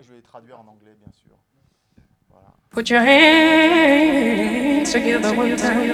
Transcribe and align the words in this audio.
Je 0.00 0.14
vais 0.14 0.20
traduire 0.20 0.60
en 0.60 0.68
anglais, 0.68 0.96
bien 0.96 1.12
sûr. 1.12 1.32
Voilà. 2.30 2.54
Put 2.70 2.88
your 2.88 3.00
hands 3.00 4.92
together 4.92 5.36
one 5.36 5.56
time. 5.56 5.92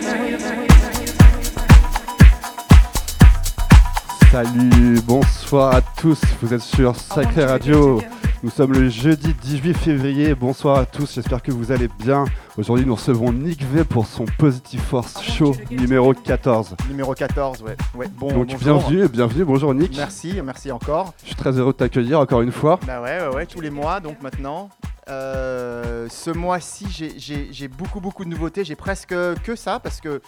Salut, 4.30 5.01
bonsoir 5.07 5.77
à 5.77 5.80
tous, 5.80 6.21
vous 6.43 6.53
êtes 6.53 6.61
sur 6.61 6.96
Sacré 6.96 7.45
Radio. 7.46 8.03
Nous 8.43 8.51
sommes 8.51 8.75
le 8.75 8.91
jeudi 8.91 9.32
18 9.32 9.75
février, 9.75 10.34
bonsoir 10.34 10.80
à 10.80 10.86
tous, 10.86 11.14
j'espère 11.14 11.43
que 11.43 11.52
vous 11.52 11.73
allez 11.73 11.89
bien. 11.89 12.27
Aujourd'hui 12.57 12.86
nous 12.86 12.95
recevons 12.95 13.32
Nick 13.32 13.64
V 13.64 13.82
pour 13.82 14.07
son 14.07 14.27
Positive 14.39 14.80
Force 14.80 15.20
Show 15.23 15.57
numéro 15.73 16.14
14. 16.14 16.77
Numéro 16.88 17.12
14, 17.12 17.62
ouais. 17.62 17.77
ouais. 17.96 18.07
Bon, 18.16 18.29
Donc 18.29 18.46
bonjour. 18.46 18.59
bienvenue, 18.59 19.09
bienvenue, 19.09 19.45
bonjour 19.45 19.75
Nick. 19.75 19.96
Merci, 19.96 20.41
merci 20.41 20.70
encore. 20.70 21.14
Je 21.23 21.29
suis 21.29 21.34
très 21.34 21.59
heureux 21.59 21.73
de 21.73 21.79
t'accueillir 21.79 22.20
encore 22.20 22.43
une 22.43 22.52
fois. 22.52 22.79
Bah 22.87 23.02
ouais, 23.02 23.19
ouais, 23.23 23.34
ouais, 23.34 23.46
tous 23.46 23.60
les 23.60 23.70
mois, 23.70 23.98
donc 23.98 24.23
maintenant. 24.23 24.70
Euh, 25.09 26.06
ce 26.09 26.30
mois-ci, 26.30 26.87
j'ai 27.19 27.69
beaucoup, 27.69 28.01
beaucoup 28.01 28.24
de 28.24 28.30
nouveautés. 28.30 28.65
J'ai 28.65 28.77
presque 28.77 29.09
que 29.43 29.57
ça 29.57 29.80
parce 29.80 30.01
que, 30.01 30.23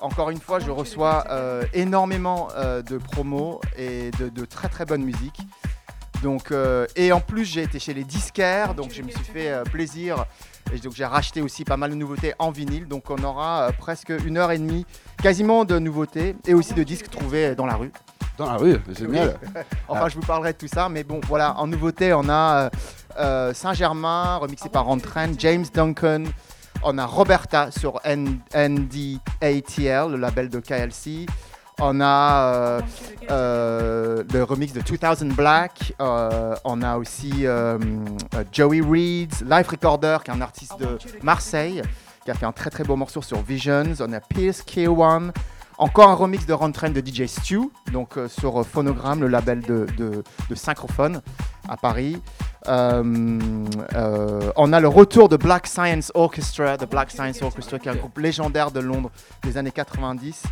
encore 0.00 0.30
une 0.30 0.40
fois, 0.40 0.58
je 0.58 0.72
reçois 0.72 1.26
euh, 1.30 1.62
énormément 1.74 2.48
euh, 2.56 2.82
de 2.82 2.98
promos 2.98 3.60
et 3.76 4.10
de, 4.18 4.28
de 4.28 4.44
très, 4.44 4.68
très 4.68 4.84
bonne 4.84 5.04
musique. 5.04 5.42
Donc, 6.22 6.50
euh, 6.50 6.86
et 6.96 7.12
en 7.12 7.20
plus, 7.20 7.44
j'ai 7.44 7.62
été 7.62 7.78
chez 7.78 7.94
les 7.94 8.04
disquaires, 8.04 8.74
donc 8.74 8.92
je 8.92 9.02
me 9.02 9.10
suis 9.10 9.24
fait 9.24 9.50
euh, 9.50 9.62
plaisir. 9.64 10.24
Et 10.72 10.78
donc, 10.78 10.92
j'ai 10.94 11.04
racheté 11.04 11.40
aussi 11.40 11.64
pas 11.64 11.76
mal 11.76 11.90
de 11.90 11.94
nouveautés 11.94 12.34
en 12.38 12.50
vinyle. 12.50 12.86
Donc, 12.88 13.10
on 13.10 13.22
aura 13.22 13.68
euh, 13.68 13.70
presque 13.72 14.12
une 14.26 14.36
heure 14.36 14.50
et 14.50 14.58
demie, 14.58 14.84
quasiment 15.22 15.64
de 15.64 15.78
nouveautés 15.78 16.34
et 16.46 16.54
aussi 16.54 16.74
de 16.74 16.82
disques 16.82 17.08
trouvés 17.10 17.54
dans 17.54 17.66
la 17.66 17.74
rue. 17.76 17.92
Dans 18.36 18.46
la 18.46 18.56
rue, 18.56 18.76
génial. 18.98 19.38
Enfin, 19.88 20.02
Ah. 20.04 20.08
je 20.08 20.14
vous 20.16 20.20
parlerai 20.26 20.52
de 20.52 20.58
tout 20.58 20.68
ça, 20.68 20.88
mais 20.88 21.04
bon, 21.04 21.20
voilà, 21.26 21.56
en 21.58 21.66
nouveauté, 21.66 22.12
on 22.12 22.28
a 22.28 22.70
Saint-Germain, 23.52 24.36
remixé 24.36 24.68
par 24.68 24.84
Rentren, 24.84 25.34
James 25.38 25.64
Duncan, 25.72 26.24
on 26.84 26.98
a 26.98 27.06
Roberta 27.06 27.70
sur 27.72 27.98
N- 28.04 28.38
NDATL, 28.54 30.10
le 30.10 30.16
label 30.16 30.48
de 30.50 30.60
KLC, 30.60 31.26
on 31.80 32.00
a 32.00 32.54
euh, 32.54 32.80
euh, 33.30 34.24
le 34.32 34.42
remix 34.42 34.72
de 34.72 34.80
2000 34.80 35.34
Black, 35.34 35.92
euh, 36.00 36.54
on 36.64 36.82
a 36.82 36.96
aussi 36.96 37.46
Joey 38.52 38.80
Reeds, 38.80 39.44
Life 39.48 39.68
Recorder, 39.68 40.18
qui 40.24 40.30
est 40.30 40.34
un 40.34 40.40
artiste 40.40 40.78
de 40.78 40.98
Marseille, 41.22 41.82
qui 42.24 42.30
a 42.30 42.34
fait 42.34 42.46
un 42.46 42.52
très 42.52 42.70
très 42.70 42.84
beau 42.84 42.96
morceau 42.96 43.22
sur 43.22 43.40
Visions, 43.42 43.94
on 44.00 44.12
a 44.12 44.20
Pierce 44.20 44.62
K1, 44.62 45.30
encore 45.78 46.08
un 46.08 46.14
remix 46.14 46.46
de 46.46 46.52
Rentren 46.52 46.92
de 46.92 47.00
DJ 47.00 47.26
Stew, 47.26 47.70
donc 47.92 48.14
sur 48.28 48.66
Phonogram, 48.66 49.20
le 49.20 49.28
label 49.28 49.60
de, 49.60 49.86
de, 49.96 50.54
Synchrophone 50.54 51.22
à 51.68 51.76
Paris. 51.76 52.20
On 52.66 54.72
a 54.72 54.80
le 54.80 54.88
retour 54.88 55.28
de 55.28 55.36
Black 55.36 55.68
Science 55.68 56.10
Orchestra, 56.14 56.76
de 56.76 56.86
Black 56.86 57.12
Science 57.12 57.40
Orchestra, 57.42 57.78
qui 57.78 57.88
est 57.88 57.92
un 57.92 57.96
groupe 57.96 58.18
légendaire 58.18 58.72
de 58.72 58.80
Londres 58.80 59.10
des 59.44 59.56
années 59.56 59.70
90, 59.70 60.42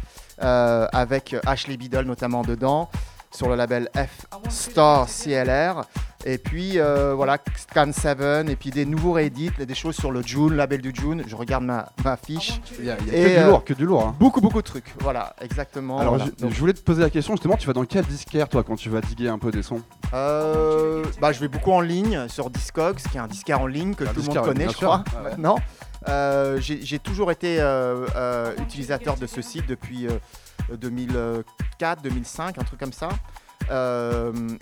euh, 0.42 0.87
avec 0.92 1.34
Ashley 1.47 1.77
Biddle 1.77 2.05
notamment 2.05 2.42
dedans, 2.42 2.89
sur 3.33 3.48
le 3.48 3.55
label 3.56 3.89
F 3.97 4.27
Star 4.51 5.06
CLR. 5.06 5.83
Et 6.28 6.39
puis 6.39 6.81
euh, 6.81 7.15
voilà, 7.15 7.39
Scan 7.56 7.93
7, 7.93 8.48
et 8.48 8.56
puis 8.56 8.70
des 8.70 8.84
nouveaux 8.84 9.12
réédits, 9.12 9.51
des 9.65 9.75
choses 9.77 9.95
sur 9.95 10.11
le 10.11 10.23
June, 10.23 10.55
label 10.56 10.81
du 10.81 10.93
June. 10.93 11.23
Je 11.25 11.37
regarde 11.37 11.62
ma, 11.62 11.87
ma 12.05 12.17
fiche. 12.17 12.61
Il 12.81 12.87
y 12.87 12.91
a, 12.91 12.97
il 13.01 13.06
y 13.06 13.11
a 13.11 13.19
Et, 13.20 13.23
que 13.23 13.28
du 13.28 13.37
euh, 13.37 13.47
lourd, 13.47 13.65
que 13.65 13.75
du 13.75 13.87
lourd. 13.87 14.03
hein. 14.09 14.17
Beaucoup, 14.19 14.41
beaucoup 14.41 14.61
de 14.61 14.67
trucs. 14.67 14.93
Voilà, 15.01 15.37
exactement. 15.41 15.98
Alors 16.01 16.17
Voilà. 16.17 16.33
je, 16.37 16.43
Donc, 16.43 16.53
je 16.53 16.59
voulais 16.59 16.73
te 16.73 16.81
poser 16.81 17.03
la 17.03 17.11
question 17.11 17.34
justement, 17.34 17.56
tu 17.56 17.69
vas 17.69 17.75
dans 17.75 17.84
quel 17.84 18.05
disquaire 18.06 18.48
toi 18.48 18.65
quand 18.65 18.75
tu 18.75 18.89
vas 18.89 19.00
diguer 19.03 19.28
un 19.28 19.39
peu 19.39 19.53
des 19.53 19.62
sons? 19.62 19.83
Euh, 20.15 21.05
bah, 21.21 21.31
je 21.31 21.39
vais 21.39 21.48
beaucoup 21.48 21.71
en 21.73 21.81
ligne 21.81 22.27
sur 22.28 22.50
Discogs, 22.50 22.97
qui 22.97 23.19
est 23.19 23.21
un 23.21 23.28
disquaire 23.28 23.61
en 23.61 23.67
ligne 23.67 23.95
que 23.95 24.03
Un 24.05 24.09
tout 24.12 24.21
le 24.23 24.27
monde 24.34 24.45
connaît, 24.45 24.69
je 24.69 24.75
crois, 24.75 25.05
Ah 25.17 25.23
ouais. 25.23 25.31
maintenant. 25.31 25.56
Euh, 26.09 26.59
J'ai 26.61 26.99
toujours 26.99 27.31
été 27.31 27.61
euh, 27.61 28.06
euh, 28.17 28.55
utilisateur 28.59 29.17
de 29.17 29.27
ce 29.27 29.43
site 29.43 29.67
depuis 29.67 30.06
euh, 30.06 30.77
2004, 30.77 32.03
2005, 32.03 32.59
un 32.59 32.62
truc 32.62 32.81
comme 32.81 32.93
ça. 32.93 33.09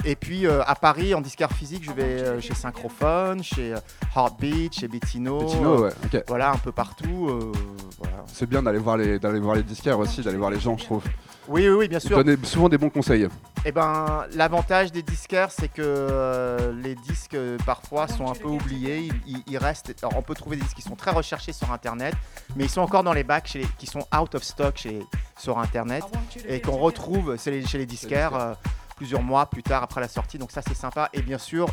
Et 0.04 0.16
puis 0.16 0.46
à 0.46 0.74
Paris, 0.74 1.14
en 1.14 1.20
disquaire 1.20 1.52
physique, 1.52 1.84
je 1.84 1.92
vais 1.92 2.40
chez 2.40 2.54
Synchrophone, 2.54 3.42
chez 3.42 3.74
Heartbeat, 4.16 4.74
chez 4.74 4.88
Bettino. 4.88 5.40
Bettino, 5.40 5.82
ouais. 5.82 5.90
Voilà, 6.26 6.52
un 6.52 6.58
peu 6.58 6.72
partout. 6.72 7.52
voilà. 7.98 8.24
C'est 8.26 8.48
bien 8.48 8.62
d'aller 8.62 8.78
voir 8.78 8.96
les 8.96 9.18
d'aller 9.18 9.40
voir 9.40 9.56
les 9.56 9.62
disquaires 9.62 9.98
aussi, 9.98 10.22
d'aller 10.22 10.38
voir 10.38 10.50
les 10.50 10.60
gens, 10.60 10.76
je 10.78 10.84
trouve. 10.84 11.04
Oui, 11.48 11.68
oui, 11.68 11.74
oui, 11.74 11.88
bien 11.88 12.00
sûr. 12.00 12.22
donnent 12.22 12.44
souvent 12.44 12.68
des 12.68 12.78
bons 12.78 12.90
conseils. 12.90 13.28
Eh 13.66 13.72
ben, 13.72 14.26
l'avantage 14.34 14.92
des 14.92 15.02
disquaires, 15.02 15.50
c'est 15.50 15.68
que 15.68 15.80
euh, 15.82 16.72
les 16.82 16.94
disques 16.94 17.34
euh, 17.34 17.56
parfois 17.64 18.08
sont 18.08 18.28
un 18.28 18.34
peu 18.34 18.48
oubliés. 18.48 19.10
Ils, 19.46 19.58
restent. 19.58 19.94
alors, 20.02 20.16
on 20.18 20.22
peut 20.22 20.34
trouver 20.34 20.56
des 20.56 20.62
disques 20.62 20.76
qui 20.76 20.82
sont 20.82 20.96
très 20.96 21.10
recherchés 21.10 21.52
sur 21.52 21.72
Internet, 21.72 22.14
mais 22.56 22.64
ils 22.64 22.70
sont 22.70 22.82
encore 22.82 23.02
dans 23.04 23.12
les 23.14 23.24
bacs, 23.24 23.46
chez 23.46 23.60
les- 23.60 23.68
qui 23.78 23.86
sont 23.86 24.06
out 24.18 24.34
of 24.34 24.42
stock 24.42 24.76
chez 24.76 25.00
sur 25.38 25.58
Internet 25.58 26.04
et 26.46 26.60
qu'on 26.60 26.76
retrouve 26.76 27.36
chez 27.42 27.50
les, 27.50 27.66
chez 27.66 27.78
les 27.78 27.86
disquaires 27.86 28.34
euh, 28.34 28.54
plusieurs 28.96 29.22
mois 29.22 29.46
plus 29.46 29.62
tard 29.62 29.82
après 29.82 30.00
la 30.00 30.08
sortie. 30.08 30.38
Donc 30.38 30.50
ça, 30.50 30.60
c'est 30.62 30.74
sympa. 30.76 31.08
Et 31.12 31.22
bien 31.22 31.38
sûr. 31.38 31.66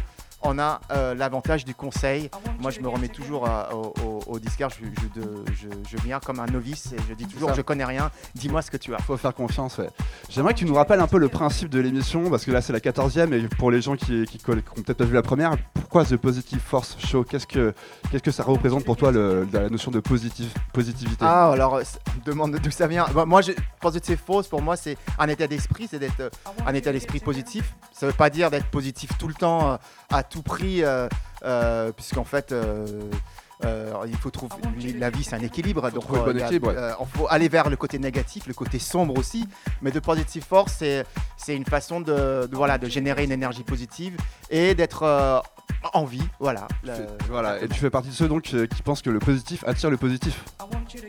On 0.44 0.58
a 0.60 0.82
euh, 0.92 1.14
l'avantage 1.14 1.66
du 1.66 1.76
conseil. 1.76 2.30
Moi, 2.60 2.72
je 2.72 2.80
me 2.82 2.88
remets 2.88 3.08
toujours 3.10 3.48
euh, 3.48 3.64
au, 3.74 3.94
au- 4.04 4.24
au 4.28 4.40
disquaire. 4.40 4.70
Je, 4.70 4.86
je- 4.86 5.20
de- 5.22 5.44
je- 5.54 5.68
je 5.90 5.98
viens 6.04 6.20
comme 6.20 6.40
un 6.40 6.46
novice 6.48 6.94
et 6.94 6.98
je 7.08 7.14
dis 7.14 7.26
toujours 7.28 7.54
je 7.54 7.62
connais 7.62 7.86
rien. 7.86 8.10
Dis-moi 8.36 8.62
ce 8.62 8.72
que 8.72 8.78
tu 8.78 8.94
as. 8.96 9.00
Faut 9.00 9.18
faire 9.18 9.34
confiance, 9.36 9.78
ouais. 9.78 9.90
J'aimerais 10.30 10.54
que 10.54 10.60
tu 10.60 10.66
nous 10.66 10.74
rappelles 10.74 11.00
un 11.00 11.08
peu 11.08 11.20
le 11.20 11.30
principe 11.30 11.70
de 11.70 11.80
l'émission, 11.80 12.30
parce 12.30 12.44
que 12.46 12.52
là 12.52 12.62
c'est 12.62 12.74
la 12.74 12.80
14e, 12.80 13.34
et 13.34 13.48
pour 13.50 13.70
les 13.72 13.82
gens 13.82 13.96
qui, 13.96 14.26
qui, 14.26 14.38
qui 14.40 14.50
ont 14.50 14.54
peut-être 14.56 14.98
pas 14.98 15.06
vu 15.06 15.14
la 15.14 15.22
première, 15.22 15.56
pourquoi 15.74 16.06
The 16.06 16.16
Positive 16.18 16.60
Force 16.60 16.98
Show? 17.00 17.24
Qu'est-ce 17.24 17.46
que, 17.48 17.74
qu'est-ce 18.12 18.24
que 18.24 18.32
ça 18.32 18.44
représente 18.44 18.84
pour 18.86 18.98
toi 18.98 19.12
le- 19.12 19.48
la 19.52 19.70
notion 19.70 19.92
de 19.92 20.00
positif, 20.00 20.54
positivité? 20.74 21.24
Ah, 21.28 21.52
alors, 21.52 21.76
euh, 21.76 21.82
c'est- 21.86 22.00
demande 22.26 22.56
d'où 22.56 22.72
ça 22.72 22.88
vient. 22.88 23.06
Bah, 23.14 23.26
moi, 23.26 23.42
je, 23.42 23.52
positive 23.80 24.18
force, 24.26 24.48
pour 24.48 24.62
moi, 24.62 24.76
c'est 24.76 24.98
un 25.20 25.28
état 25.28 25.48
d'esprit, 25.48 25.88
c'est 25.90 26.00
d'être 26.00 26.20
euh, 26.20 26.30
un 26.66 26.74
état 26.74 26.92
d'esprit 26.92 27.20
positif. 27.20 27.76
Ça 27.92 28.08
veut 28.08 28.14
pas 28.14 28.30
dire 28.30 28.50
d'être 28.50 28.68
positif 28.68 29.12
tout 29.18 29.28
le 29.28 29.34
temps, 29.34 29.74
euh, 29.74 29.78
à 30.12 30.24
tout 30.24 30.42
prix, 30.42 30.84
euh, 30.84 31.08
euh, 31.44 31.92
puisqu'en 31.92 32.24
fait, 32.24 32.52
euh, 32.52 33.94
il 34.08 34.16
faut 34.18 34.30
trouver. 34.30 34.56
La 34.98 35.10
vie, 35.10 35.24
c'est 35.24 35.36
un 35.36 35.42
équilibre. 35.42 35.90
donc, 35.92 36.04
il 36.10 36.60
ouais. 36.64 36.76
euh, 36.76 36.94
faut 37.14 37.28
aller 37.30 37.48
vers 37.48 37.70
le 37.70 37.76
côté 37.76 38.00
négatif, 38.00 38.48
le 38.48 38.54
côté 38.54 38.80
sombre 38.80 39.18
aussi. 39.18 39.48
Mais 39.82 39.92
de 39.92 40.00
positive 40.00 40.44
force, 40.44 40.74
c'est 40.80 41.06
c'est 41.38 41.56
une 41.56 41.66
façon 41.66 42.02
de, 42.02 42.48
de, 42.48 42.56
voilà, 42.56 42.78
de 42.78 42.88
générer 42.88 43.24
une 43.24 43.32
énergie 43.32 43.64
positive 43.64 44.16
et 44.50 44.76
d'être 44.76 45.44
euh, 45.84 45.88
en 45.94 46.06
vie. 46.06 46.24
Voilà. 46.40 46.68
Le- 46.84 46.94
Voilà, 47.30 47.62
et 47.62 47.68
tu 47.68 47.80
fais 47.80 47.90
partie 47.90 48.10
de 48.10 48.14
ceux 48.14 48.28
donc 48.28 48.50
euh, 48.54 48.66
qui 48.68 48.82
pensent 48.82 49.02
que 49.02 49.10
le 49.10 49.20
positif 49.20 49.64
attire 49.68 49.90
le 49.90 49.98
positif. 49.98 50.44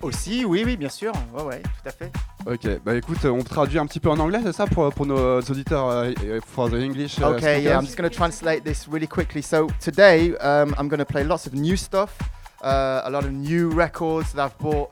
Aussi, 0.03 0.44
oui, 0.44 0.62
oui, 0.65 0.77
bien 0.77 0.88
sûr. 0.88 1.12
Ouais, 1.34 1.43
ouais, 1.43 1.62
tout 1.62 1.88
à 1.88 1.91
fait. 1.91 2.10
Ok, 2.47 2.81
bah 2.84 2.94
écoute, 2.94 3.25
on 3.25 3.43
traduit 3.43 3.78
un 3.78 3.87
petit 3.87 4.00
peu 4.00 4.11
en 4.11 4.19
anglais, 4.19 4.41
c'est 4.44 4.53
ça 4.53 4.66
pour, 4.66 4.93
pour 4.93 5.06
nos 5.06 5.41
auditeurs 5.41 5.88
euh, 5.88 6.12
euh, 6.25 6.41
for 6.47 6.69
the 6.71 6.75
English 6.75 7.19
uh, 7.21 7.25
Okay, 7.25 7.62
yeah, 7.62 7.78
I'm 7.78 7.82
speakers? 7.82 7.87
just 7.87 7.97
going 7.99 8.11
to 8.11 8.15
translate 8.16 8.65
this 8.65 8.87
really 8.88 9.06
quickly. 9.06 9.43
So 9.43 9.69
today, 9.81 10.34
um, 10.38 10.75
I'm 10.78 10.88
going 10.88 10.99
to 10.99 11.05
play 11.05 11.25
lots 11.25 11.47
of 11.47 11.55
new 11.55 11.77
stuff, 11.77 12.19
uh, 12.62 13.03
a 13.05 13.11
lot 13.11 13.25
of 13.25 13.32
new 13.32 13.71
records 13.71 14.32
that 14.32 14.44
I've 14.44 14.59
bought 14.59 14.91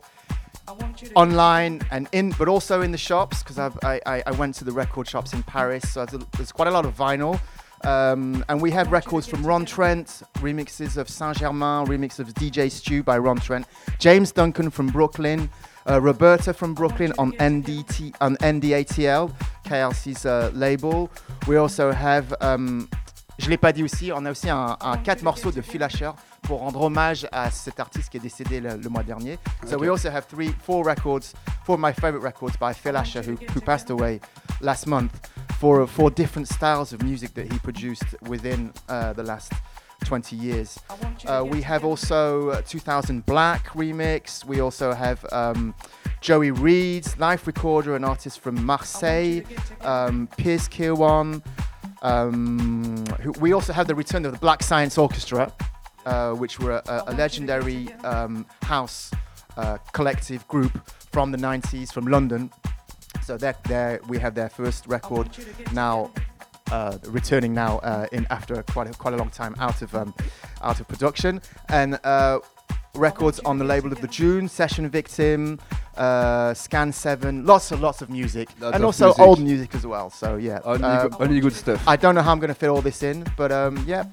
online 1.17 1.81
and 1.91 2.09
in, 2.13 2.31
but 2.39 2.49
also 2.49 2.83
in 2.83 2.93
the 2.93 2.99
shops 2.99 3.43
because 3.43 3.59
I, 3.59 4.01
I, 4.07 4.23
I 4.27 4.31
went 4.33 4.55
to 4.57 4.65
the 4.65 4.73
record 4.73 5.09
shops 5.09 5.33
in 5.33 5.43
Paris. 5.43 5.83
So 5.93 6.07
there's 6.07 6.53
quite 6.53 6.69
a 6.69 6.71
lot 6.71 6.85
of 6.87 6.97
vinyl. 6.97 7.41
Um, 7.83 8.45
and 8.49 8.61
we 8.61 8.71
have 8.73 8.93
records 8.93 9.27
from 9.27 9.45
Ron 9.45 9.65
Trent, 9.65 10.23
remixes 10.41 10.97
of 10.97 11.09
Saint 11.09 11.37
Germain, 11.39 11.87
remix 11.87 12.19
of 12.19 12.29
DJ 12.35 12.71
Stew 12.71 13.03
by 13.03 13.17
Ron 13.19 13.39
Trent, 13.39 13.67
James 13.99 14.33
Duncan 14.33 14.71
from 14.71 14.89
Brooklyn, 14.89 15.49
uh, 15.89 15.99
Roberta 16.01 16.53
from 16.53 16.75
Brooklyn 16.75 17.13
on 17.19 17.33
NDT 17.33 18.15
on 18.21 18.37
NDATL, 18.37 19.33
Kai 19.65 19.79
Alcé's 19.79 20.27
uh, 20.27 20.51
label. 20.55 21.11
We 21.49 21.57
also 21.57 21.91
have, 21.91 22.35
um, 22.43 22.87
je 23.39 23.49
l'ai 23.49 23.57
pas 23.57 23.73
dit 23.73 23.83
aussi, 23.83 24.13
on 24.13 24.27
a 24.27 24.31
aussi 24.31 24.51
un, 24.51 24.77
un 24.81 24.97
quatre 24.99 25.23
morceaux 25.23 25.51
de 25.51 25.63
Phil 25.63 25.83
Asher 25.83 26.11
pour 26.43 26.61
rendre 26.61 26.83
hommage 26.83 27.27
à 27.33 27.51
cet 27.51 27.81
artiste 27.81 28.11
qui 28.11 28.19
est 28.19 28.21
décédé 28.21 28.61
le, 28.61 28.77
le 28.77 28.89
mois 28.91 29.03
dernier. 29.03 29.39
So 29.65 29.77
Okay. 29.77 29.87
we 29.87 29.89
also 29.89 30.11
have 30.11 30.27
three, 30.27 30.55
four 30.65 30.85
records, 30.85 31.33
four 31.65 31.77
of 31.77 31.81
my 31.81 31.93
favorite 31.93 32.23
records 32.23 32.57
by 32.59 32.75
Phil 32.75 32.97
Asher, 32.97 33.23
who, 33.23 33.37
who 33.55 33.61
passed 33.63 33.89
away 33.91 34.21
last 34.61 34.87
month, 34.87 35.31
for 35.61 35.87
four 35.87 36.11
different 36.11 36.49
styles 36.49 36.95
of 36.95 37.03
music 37.03 37.35
that 37.35 37.53
he 37.53 37.59
produced 37.59 38.15
within 38.23 38.73
uh, 38.89 39.13
the 39.13 39.23
last 39.23 39.53
20 40.07 40.35
years. 40.35 40.79
Uh, 41.27 41.45
we 41.47 41.61
have 41.61 41.85
also 41.85 42.49
uh, 42.49 42.63
2000 42.63 43.27
Black 43.27 43.69
remix. 43.69 44.43
We 44.43 44.61
also 44.61 44.95
have 44.95 45.23
um, 45.31 45.75
Joey 46.23 46.51
Reed's 46.51 47.19
live 47.19 47.47
recorder, 47.47 47.95
an 47.95 48.05
artist 48.05 48.41
from 48.41 48.65
Marseille. 48.65 49.43
Um, 49.83 50.29
Piers 50.39 50.67
Kirwan. 50.67 51.43
Um, 52.01 53.05
who, 53.21 53.33
we 53.33 53.53
also 53.53 53.75
have 53.75 53.87
the 53.87 53.95
return 53.95 54.25
of 54.25 54.33
the 54.33 54.39
Black 54.39 54.63
Science 54.63 54.97
Orchestra, 54.97 55.53
uh, 56.07 56.33
which 56.33 56.59
were 56.59 56.83
a, 56.87 57.05
a 57.09 57.13
legendary 57.13 57.93
um, 58.05 58.47
house 58.63 59.11
uh, 59.59 59.77
collective 59.93 60.49
group 60.49 60.91
from 61.13 61.33
the 61.33 61.39
90s 61.39 61.93
from 61.93 62.07
London. 62.07 62.51
So 63.23 63.37
that 63.39 63.63
there 63.65 64.01
we 64.09 64.19
have 64.19 64.35
their 64.35 64.49
first 64.49 64.87
record 64.87 65.29
now 65.73 66.11
uh, 66.73 66.99
returning 67.09 67.53
now 67.55 67.79
uh, 67.79 68.07
in 68.13 68.27
after 68.31 68.63
quite 68.65 68.89
a, 68.89 68.93
quite 68.93 69.15
a 69.15 69.17
long 69.17 69.31
time 69.31 69.55
out 69.59 69.83
of 69.83 69.95
um, 69.95 70.15
out 70.63 70.81
of 70.81 70.87
production, 70.89 71.41
and 71.69 71.99
uh, 72.05 72.39
records 72.95 73.41
on 73.41 73.59
the 73.59 73.65
label 73.65 73.93
of 73.93 74.01
the 74.01 74.09
June 74.09 74.49
Session 74.49 74.89
Victim, 74.89 75.59
uh, 75.97 76.55
Scan 76.55 76.93
Seven, 76.93 77.45
lots 77.47 77.71
and 77.73 77.81
lots 77.83 78.03
of 78.03 78.11
music, 78.11 78.49
Lots 78.61 78.75
and 78.75 78.83
of 78.85 78.87
also 78.87 79.07
music. 79.07 79.21
old 79.21 79.41
music 79.41 79.75
as 79.75 79.87
well. 79.87 80.11
So 80.11 80.37
yeah, 80.37 80.61
Only, 80.65 80.85
uh, 80.85 81.09
go- 81.09 81.17
only 81.25 81.41
good 81.41 81.53
stuff. 81.53 81.83
I 81.87 81.97
don't 81.97 82.15
know 82.15 82.23
how 82.23 82.33
I'm 82.33 82.39
going 82.41 82.49
to 82.49 82.55
fit 82.55 82.69
all 82.69 82.83
this 82.83 83.03
in, 83.03 83.25
but 83.37 83.51
um, 83.53 83.83
yeah, 83.87 84.05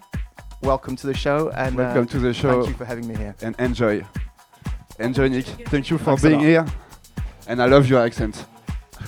welcome 0.61 0.95
to 0.95 1.07
the 1.07 1.13
show 1.13 1.49
and 1.49 1.75
uh, 1.79 1.83
Welcome 1.83 2.07
to 2.07 2.19
the 2.19 2.33
show 2.33 2.61
thank 2.63 2.67
you 2.69 2.77
for 2.77 2.85
having 2.85 3.07
me 3.07 3.15
here. 3.15 3.35
and 3.41 3.55
enjoy. 3.59 4.03
Enjoy, 4.99 5.27
Nick. 5.27 5.45
Thank 5.69 5.89
you 5.91 5.97
for 5.99 6.05
Thanks 6.17 6.23
being 6.23 6.39
here. 6.39 6.65
And 7.47 7.61
I 7.61 7.65
love 7.65 7.87
your 7.87 8.01
accent. 8.01 8.45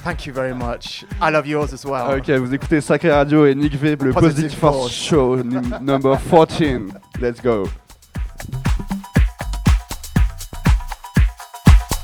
Thank 0.04 0.26
you 0.26 0.34
very 0.34 0.56
much. 0.56 1.04
I 1.22 1.30
love 1.30 1.46
yours 1.46 1.74
as 1.74 1.86
well. 1.86 2.18
Ok, 2.18 2.30
vous 2.30 2.54
écoutez 2.54 2.80
Sacré 2.82 3.12
Radio 3.12 3.46
et 3.46 3.54
Nick 3.54 3.76
V, 3.76 3.92
le 3.92 4.14
Positive 4.14 4.14
Positive 4.14 4.54
Force 4.56 4.78
Force. 4.78 4.94
Show 4.94 5.44
number 5.82 6.18
14. 6.18 6.94
Let's 7.20 7.42
go. 7.42 7.70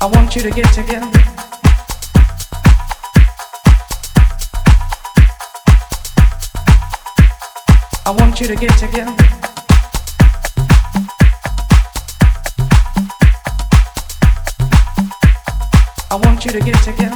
I 0.00 0.04
want 0.04 0.36
you 0.36 0.42
to 0.42 0.50
get 0.50 0.70
together. 0.72 1.08
I 8.04 8.10
want 8.10 8.40
you 8.40 8.46
to 8.46 8.56
get 8.56 8.76
together. 8.78 9.12
I 16.10 16.16
want 16.22 16.44
you 16.44 16.52
to 16.52 16.60
get 16.60 16.76
together. 16.84 17.15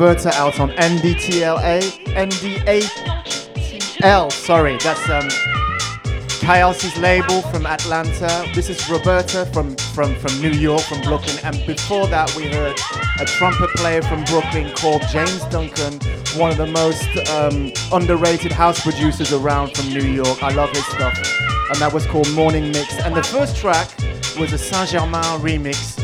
Roberta 0.00 0.32
out 0.36 0.58
on 0.58 0.70
NDTLA. 0.70 1.82
NDATL, 2.14 4.32
sorry. 4.32 4.78
That's 4.78 5.06
um, 5.10 5.28
Kai 6.40 6.60
Alcé's 6.60 6.96
label 6.96 7.42
from 7.42 7.66
Atlanta. 7.66 8.50
This 8.54 8.70
is 8.70 8.88
Roberta 8.88 9.44
from, 9.52 9.76
from, 9.92 10.14
from 10.14 10.40
New 10.40 10.52
York, 10.52 10.80
from 10.84 11.02
Brooklyn. 11.02 11.36
And 11.44 11.62
before 11.66 12.06
that, 12.06 12.34
we 12.34 12.48
heard 12.48 12.80
a 13.20 13.26
trumpet 13.26 13.68
player 13.76 14.00
from 14.00 14.24
Brooklyn 14.24 14.72
called 14.74 15.02
James 15.12 15.44
Duncan, 15.50 16.00
one 16.40 16.50
of 16.50 16.56
the 16.56 16.68
most 16.68 17.06
um, 17.28 17.70
underrated 17.92 18.52
house 18.52 18.80
producers 18.80 19.34
around 19.34 19.76
from 19.76 19.90
New 19.90 20.06
York. 20.06 20.42
I 20.42 20.54
love 20.54 20.70
his 20.70 20.86
stuff. 20.86 21.14
And 21.68 21.78
that 21.78 21.92
was 21.92 22.06
called 22.06 22.32
Morning 22.32 22.72
Mix. 22.72 22.98
And 23.00 23.14
the 23.14 23.22
first 23.22 23.54
track 23.54 23.94
was 24.38 24.54
a 24.54 24.58
Saint 24.58 24.88
Germain 24.88 25.40
remix 25.40 25.94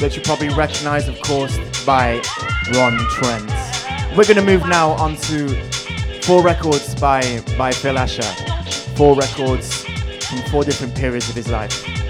that 0.00 0.16
you 0.16 0.22
probably 0.22 0.48
recognize, 0.48 1.06
of 1.06 1.20
course, 1.20 1.58
by 1.84 2.22
Ron 2.74 2.96
Trent. 3.10 3.50
We're 4.16 4.24
going 4.24 4.36
to 4.36 4.42
move 4.42 4.66
now 4.66 4.92
on 4.92 5.16
to 5.16 5.48
four 6.22 6.42
records 6.42 6.94
by, 6.94 7.42
by 7.58 7.72
Phil 7.72 7.98
Asher. 7.98 8.22
Four 8.96 9.16
records 9.16 9.84
from 10.26 10.38
four 10.50 10.64
different 10.64 10.94
periods 10.94 11.28
of 11.28 11.34
his 11.34 11.48
life. 11.48 12.01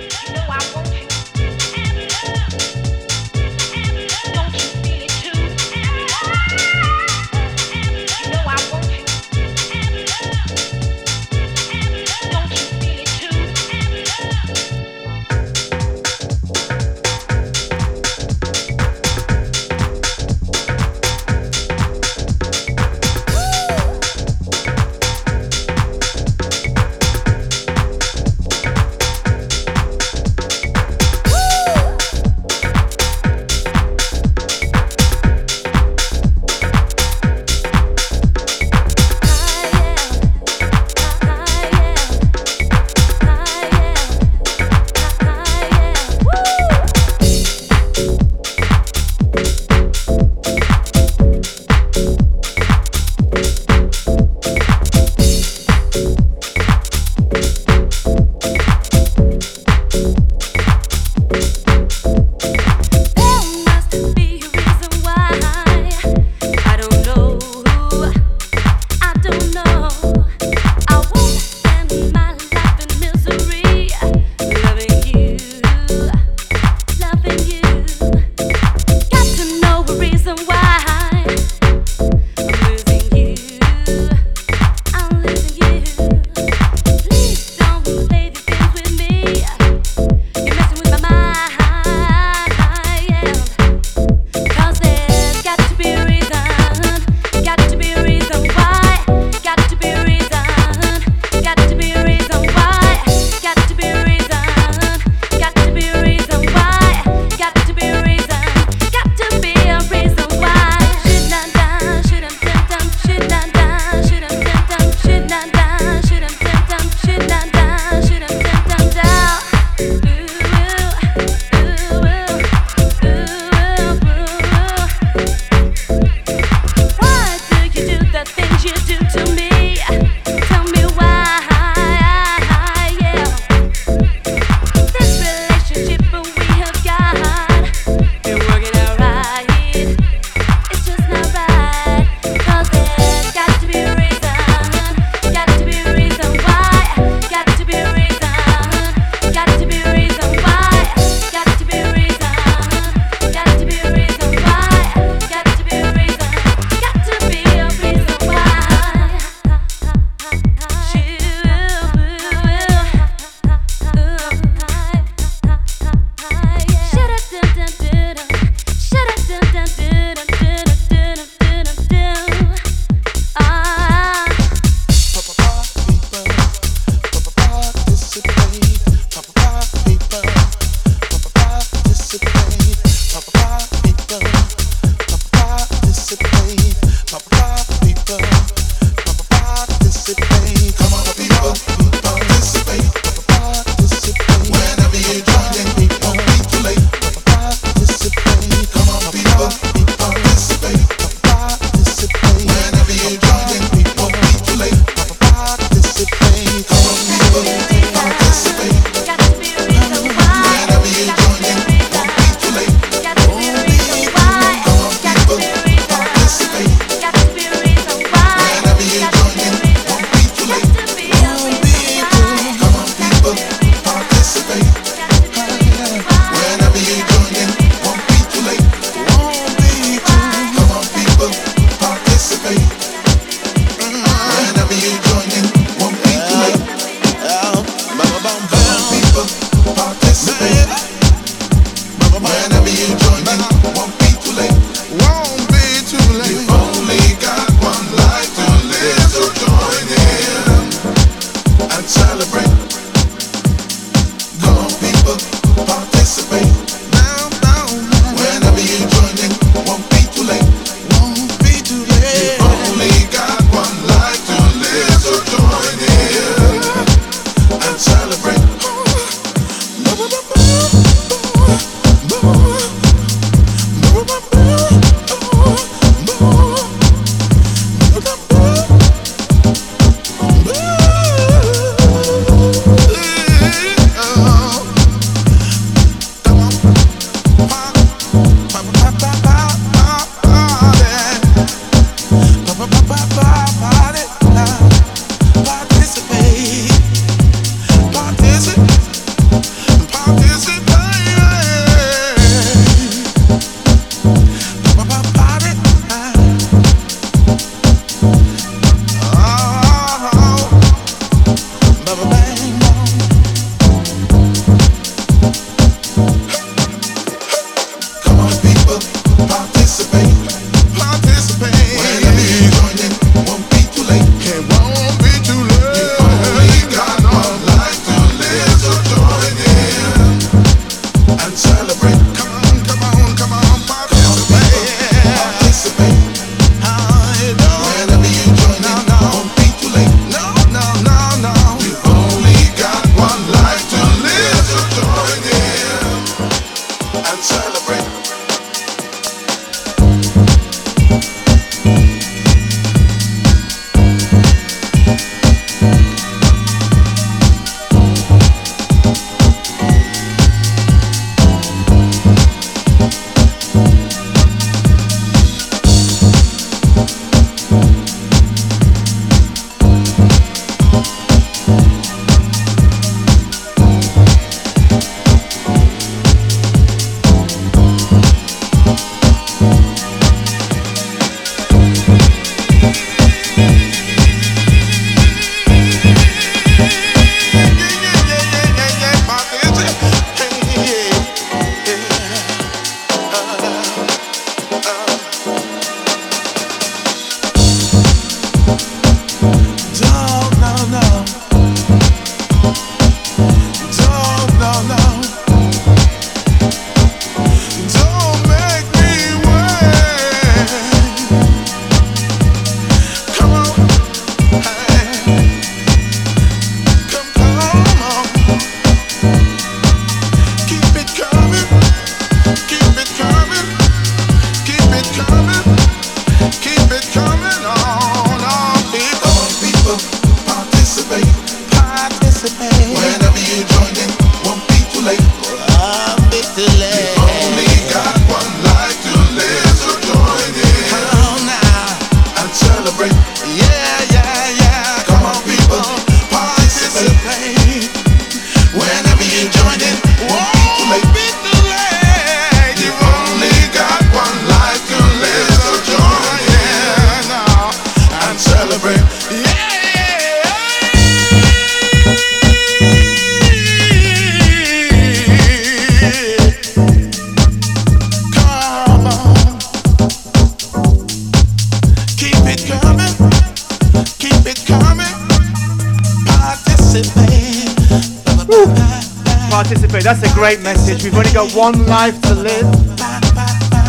One 481.35 481.67
life 481.67 482.01
to 482.03 482.15
live. 482.15 482.51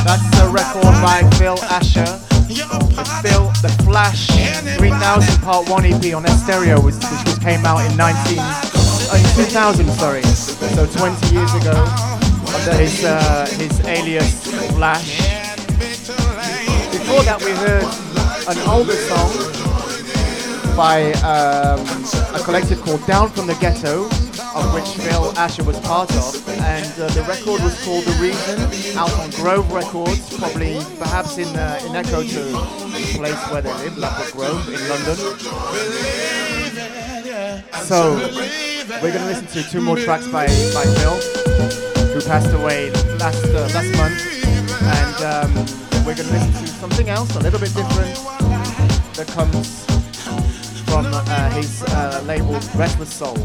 That's 0.04 0.40
a 0.40 0.50
record 0.50 0.94
by 1.02 1.28
Phil 1.38 1.58
Asher. 1.64 2.06
Phil, 3.24 3.48
the 3.62 3.74
Flash 3.86 4.28
3000 4.78 5.42
Part 5.42 5.70
1 5.70 5.86
EP 5.86 6.14
on 6.14 6.28
Stereo, 6.28 6.82
which, 6.82 6.96
which 6.96 7.40
came 7.42 7.66
out 7.66 7.90
in 7.90 7.96
19, 7.96 8.38
uh, 8.40 9.16
in 9.16 9.46
2000, 9.46 9.90
sorry. 9.92 10.24
So 10.24 10.86
20 10.86 11.34
years 11.34 11.54
ago, 11.56 11.74
under 12.54 12.76
his 12.76 13.04
uh, 13.06 13.48
his 13.58 13.80
alias 13.86 14.48
Flash. 14.74 15.18
Before 16.92 17.24
that, 17.24 17.42
we 17.44 17.52
heard 17.52 17.88
an 18.48 18.58
older 18.70 18.96
song 19.08 19.32
by 20.76 21.14
um, 21.24 21.80
a 22.36 22.44
collective 22.44 22.82
called 22.82 23.06
Down 23.08 23.30
from 23.30 23.48
the 23.48 23.56
Ghetto, 23.56 24.10
of 24.56 24.74
which 24.74 24.90
Phil 25.04 25.34
Asher 25.38 25.64
was 25.64 25.80
part 25.82 26.12
of, 26.16 26.48
and 26.50 26.86
uh, 27.00 27.08
the 27.10 27.24
record 27.24 27.62
was 27.64 27.74
called 27.84 28.04
The 28.06 28.14
Reason, 28.22 28.98
out 28.98 29.12
on 29.20 29.30
Grove 29.32 29.72
Records, 29.72 30.38
probably 30.38 30.78
perhaps 31.00 31.38
in 31.38 31.48
uh, 31.56 31.80
in 31.86 31.96
echo 31.96 32.22
to 32.22 32.44
the 32.44 33.14
place 33.18 33.52
where 33.52 33.62
they 33.62 33.74
live, 33.74 33.98
Ladbroke 33.98 34.32
Grove 34.32 34.68
in 34.70 34.82
London. 34.90 35.16
So 37.82 38.16
we're 39.02 39.12
gonna 39.14 39.26
listen 39.26 39.48
to 39.48 39.64
two 39.70 39.82
more 39.82 39.98
tracks 39.98 40.28
by 40.28 40.46
by 40.74 40.86
Phil, 40.98 41.18
who 42.14 42.22
passed 42.22 42.54
away 42.54 42.92
last 43.18 43.44
uh, 43.46 43.68
last 43.74 43.92
month, 43.98 44.22
and 44.84 45.18
um, 45.26 46.06
we're 46.06 46.16
gonna 46.16 46.32
listen 46.32 46.54
to 46.54 46.68
something 46.68 47.10
else, 47.10 47.36
a 47.36 47.40
little 47.40 47.60
bit 47.60 47.74
different, 47.74 48.16
that 49.16 49.28
comes 49.34 49.86
from 50.86 51.08
uh, 51.12 51.50
his 51.52 51.82
uh, 51.84 52.22
label 52.26 52.54
Restless 52.76 53.12
Soul. 53.12 53.38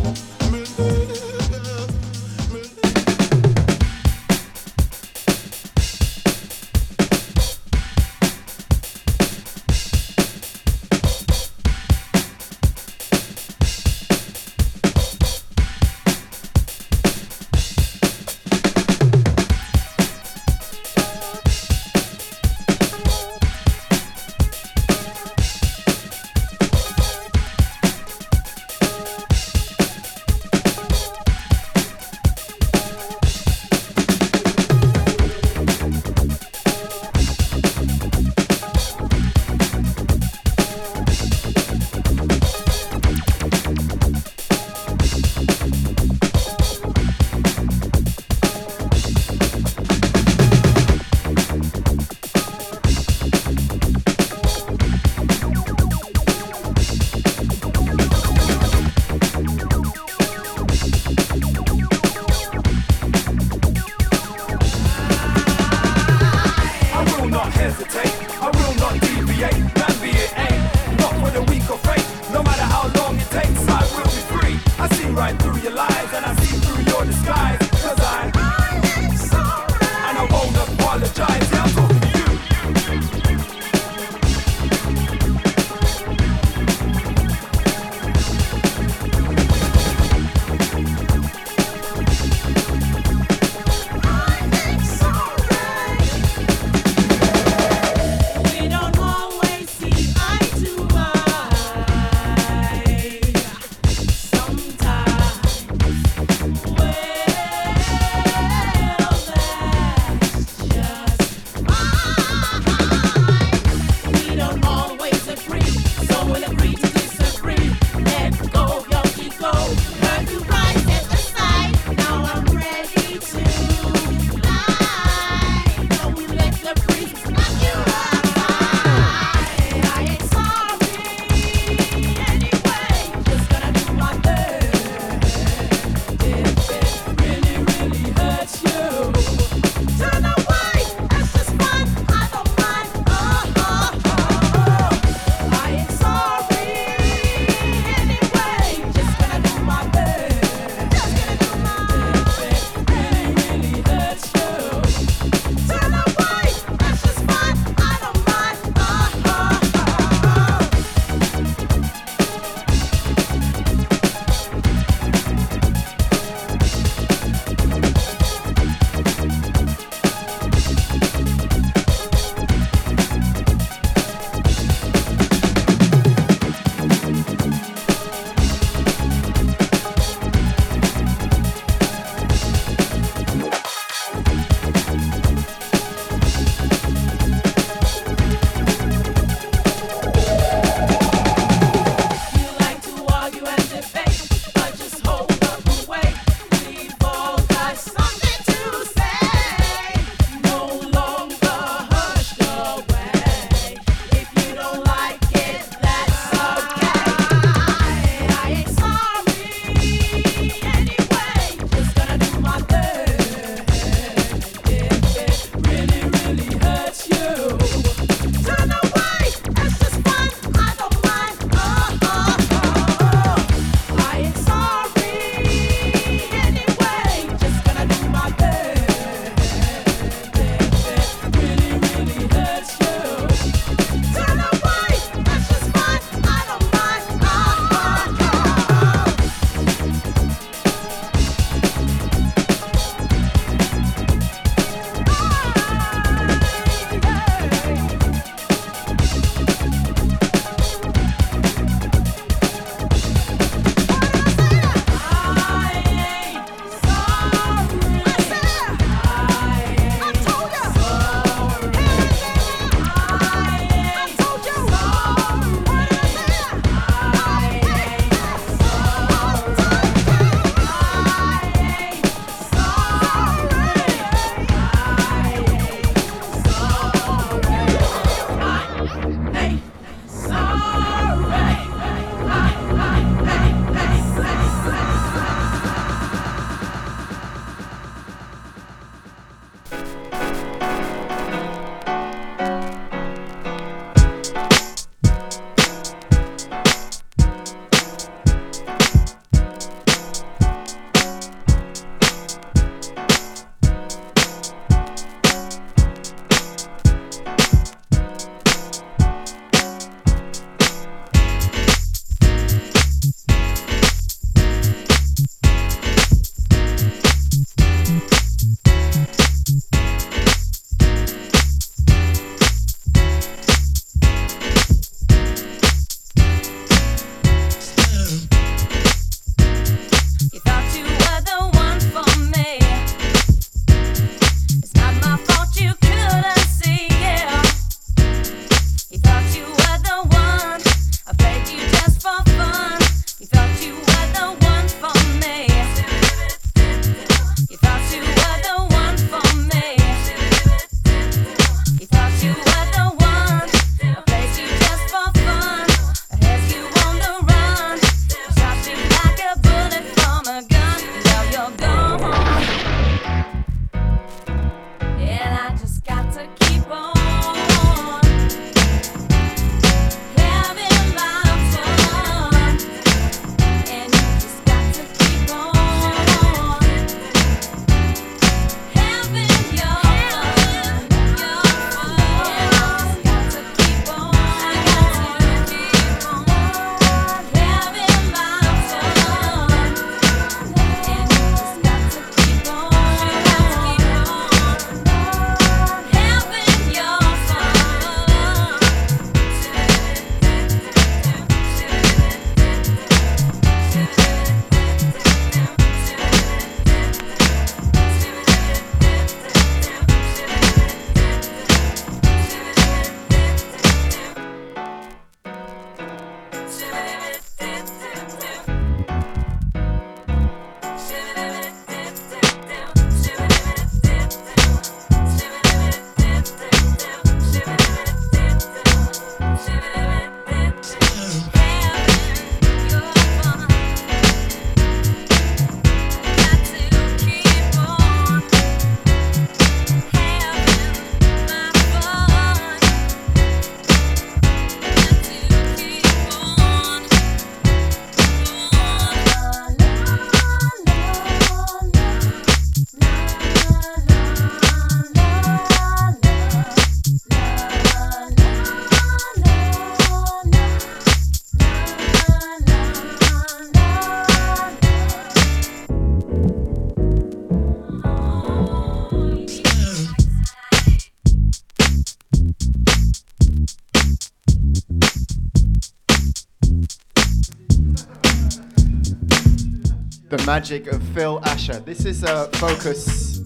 magic 480.38 480.68
of 480.68 480.80
Phil 480.90 481.20
Asher. 481.24 481.58
This 481.58 481.84
is 481.84 482.04
a 482.04 482.12
uh, 482.12 482.28
focus, 482.34 483.22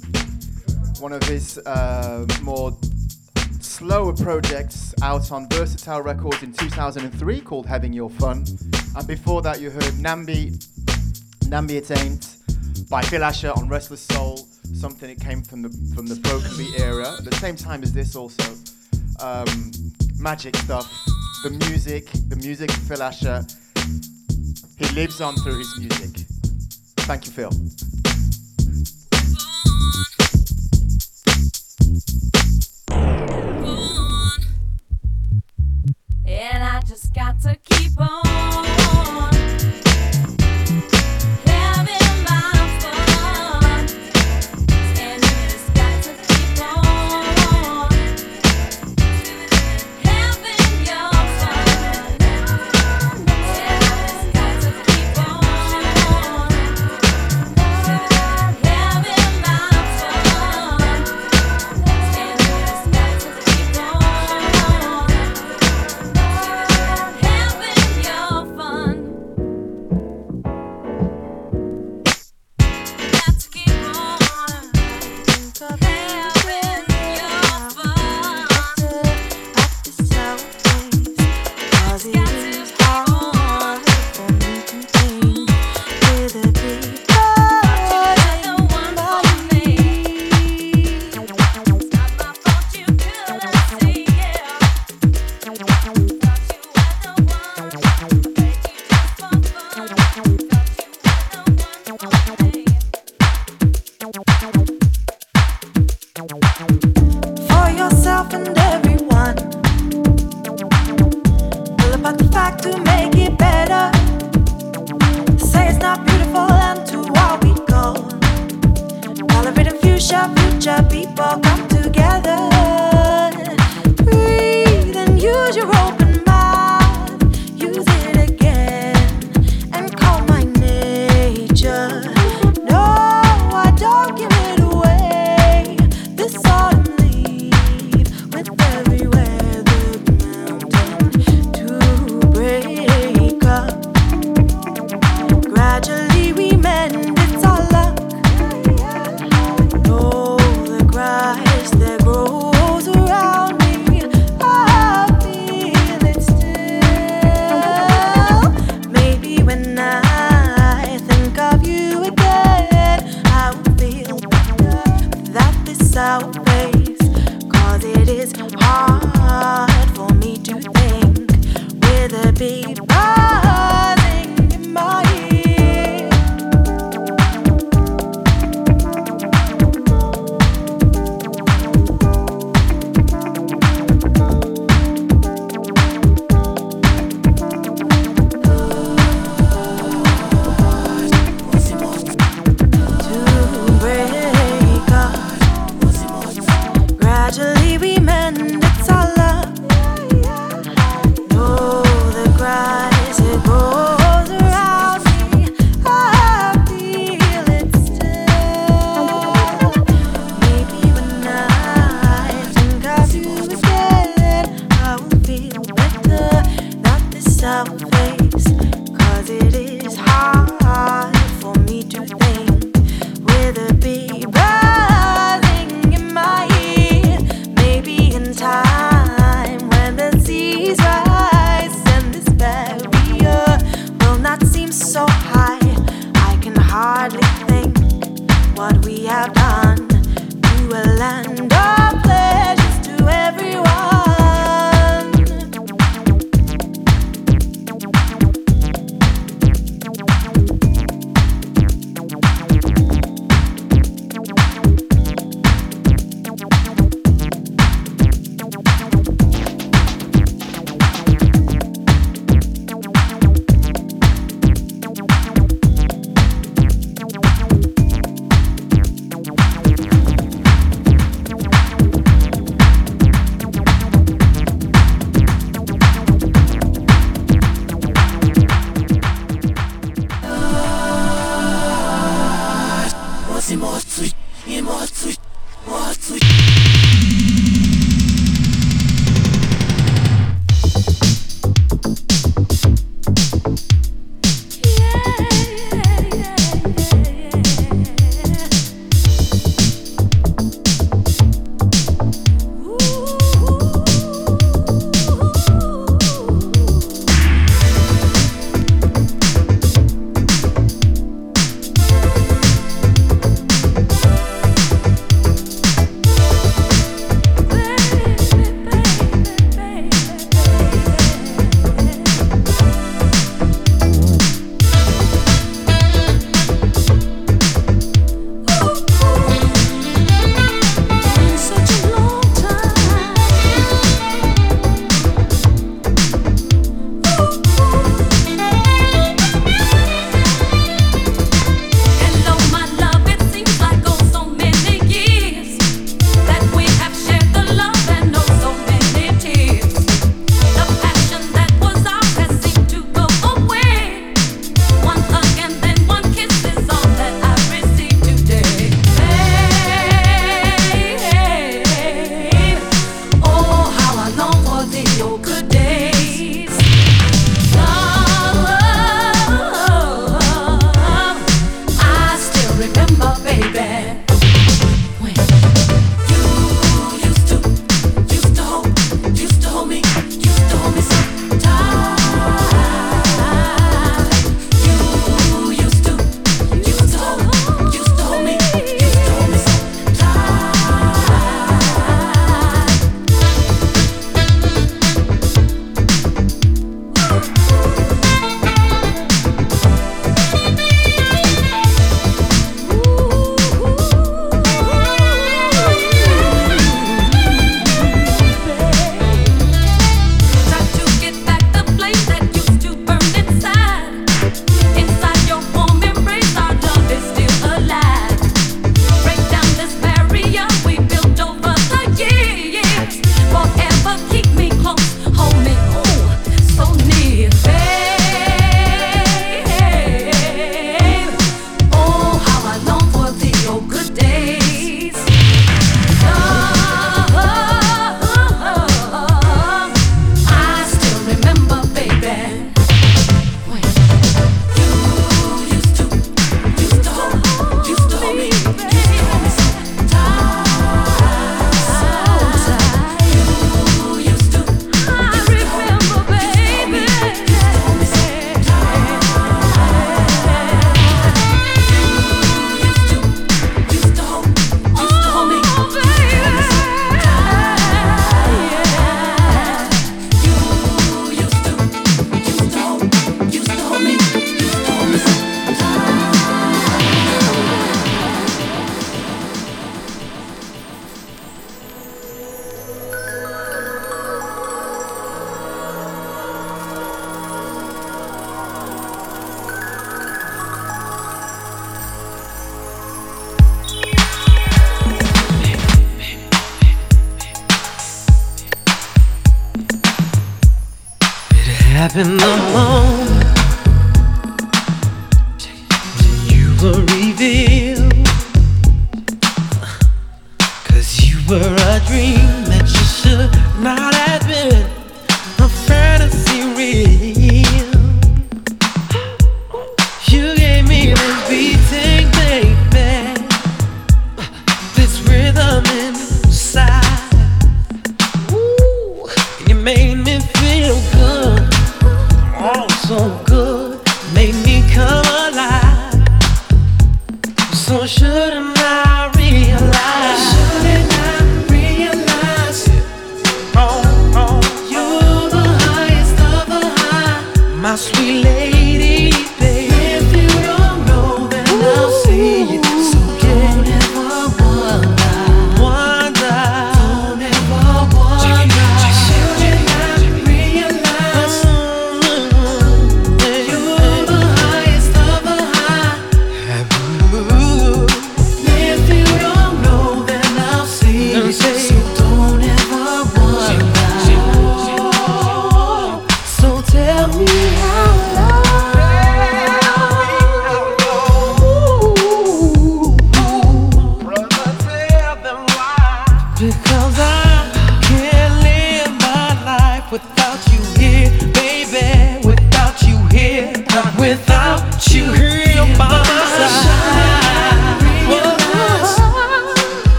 one 0.98 1.12
of 1.12 1.22
his 1.24 1.58
uh, 1.58 2.26
more 2.40 2.74
slower 3.60 4.14
projects 4.14 4.94
out 5.02 5.30
on 5.30 5.46
Versatile 5.50 6.00
Records 6.00 6.42
in 6.42 6.54
2003 6.54 7.42
called 7.42 7.66
Having 7.66 7.92
Your 7.92 8.08
Fun. 8.08 8.46
And 8.96 9.06
before 9.06 9.42
that, 9.42 9.60
you 9.60 9.68
heard 9.68 9.92
Nambi, 10.00 10.56
Nambi 11.50 11.72
It 11.72 11.90
Ain't 11.90 12.38
by 12.88 13.02
Phil 13.02 13.22
Asher 13.22 13.52
on 13.58 13.68
Restless 13.68 14.00
Soul, 14.00 14.48
something 14.72 15.14
that 15.14 15.22
came 15.22 15.42
from 15.42 15.60
the 15.60 15.68
from 15.94 16.06
the 16.06 16.14
broken 16.14 16.56
beat 16.56 16.80
era, 16.80 17.14
the 17.20 17.36
same 17.36 17.56
time 17.56 17.82
as 17.82 17.92
this 17.92 18.16
also. 18.16 18.54
Um, 19.20 19.70
magic 20.16 20.56
stuff, 20.56 20.90
the 21.42 21.50
music, 21.50 22.06
the 22.30 22.36
music 22.36 22.70
of 22.70 22.82
Phil 22.84 23.02
Asher. 23.02 23.44
He 24.78 24.86
lives 24.94 25.20
on 25.20 25.34
through 25.36 25.58
his 25.58 25.78
music. 25.78 26.21
Thank 27.12 27.26
you, 27.26 27.32
Phil. 27.32 27.91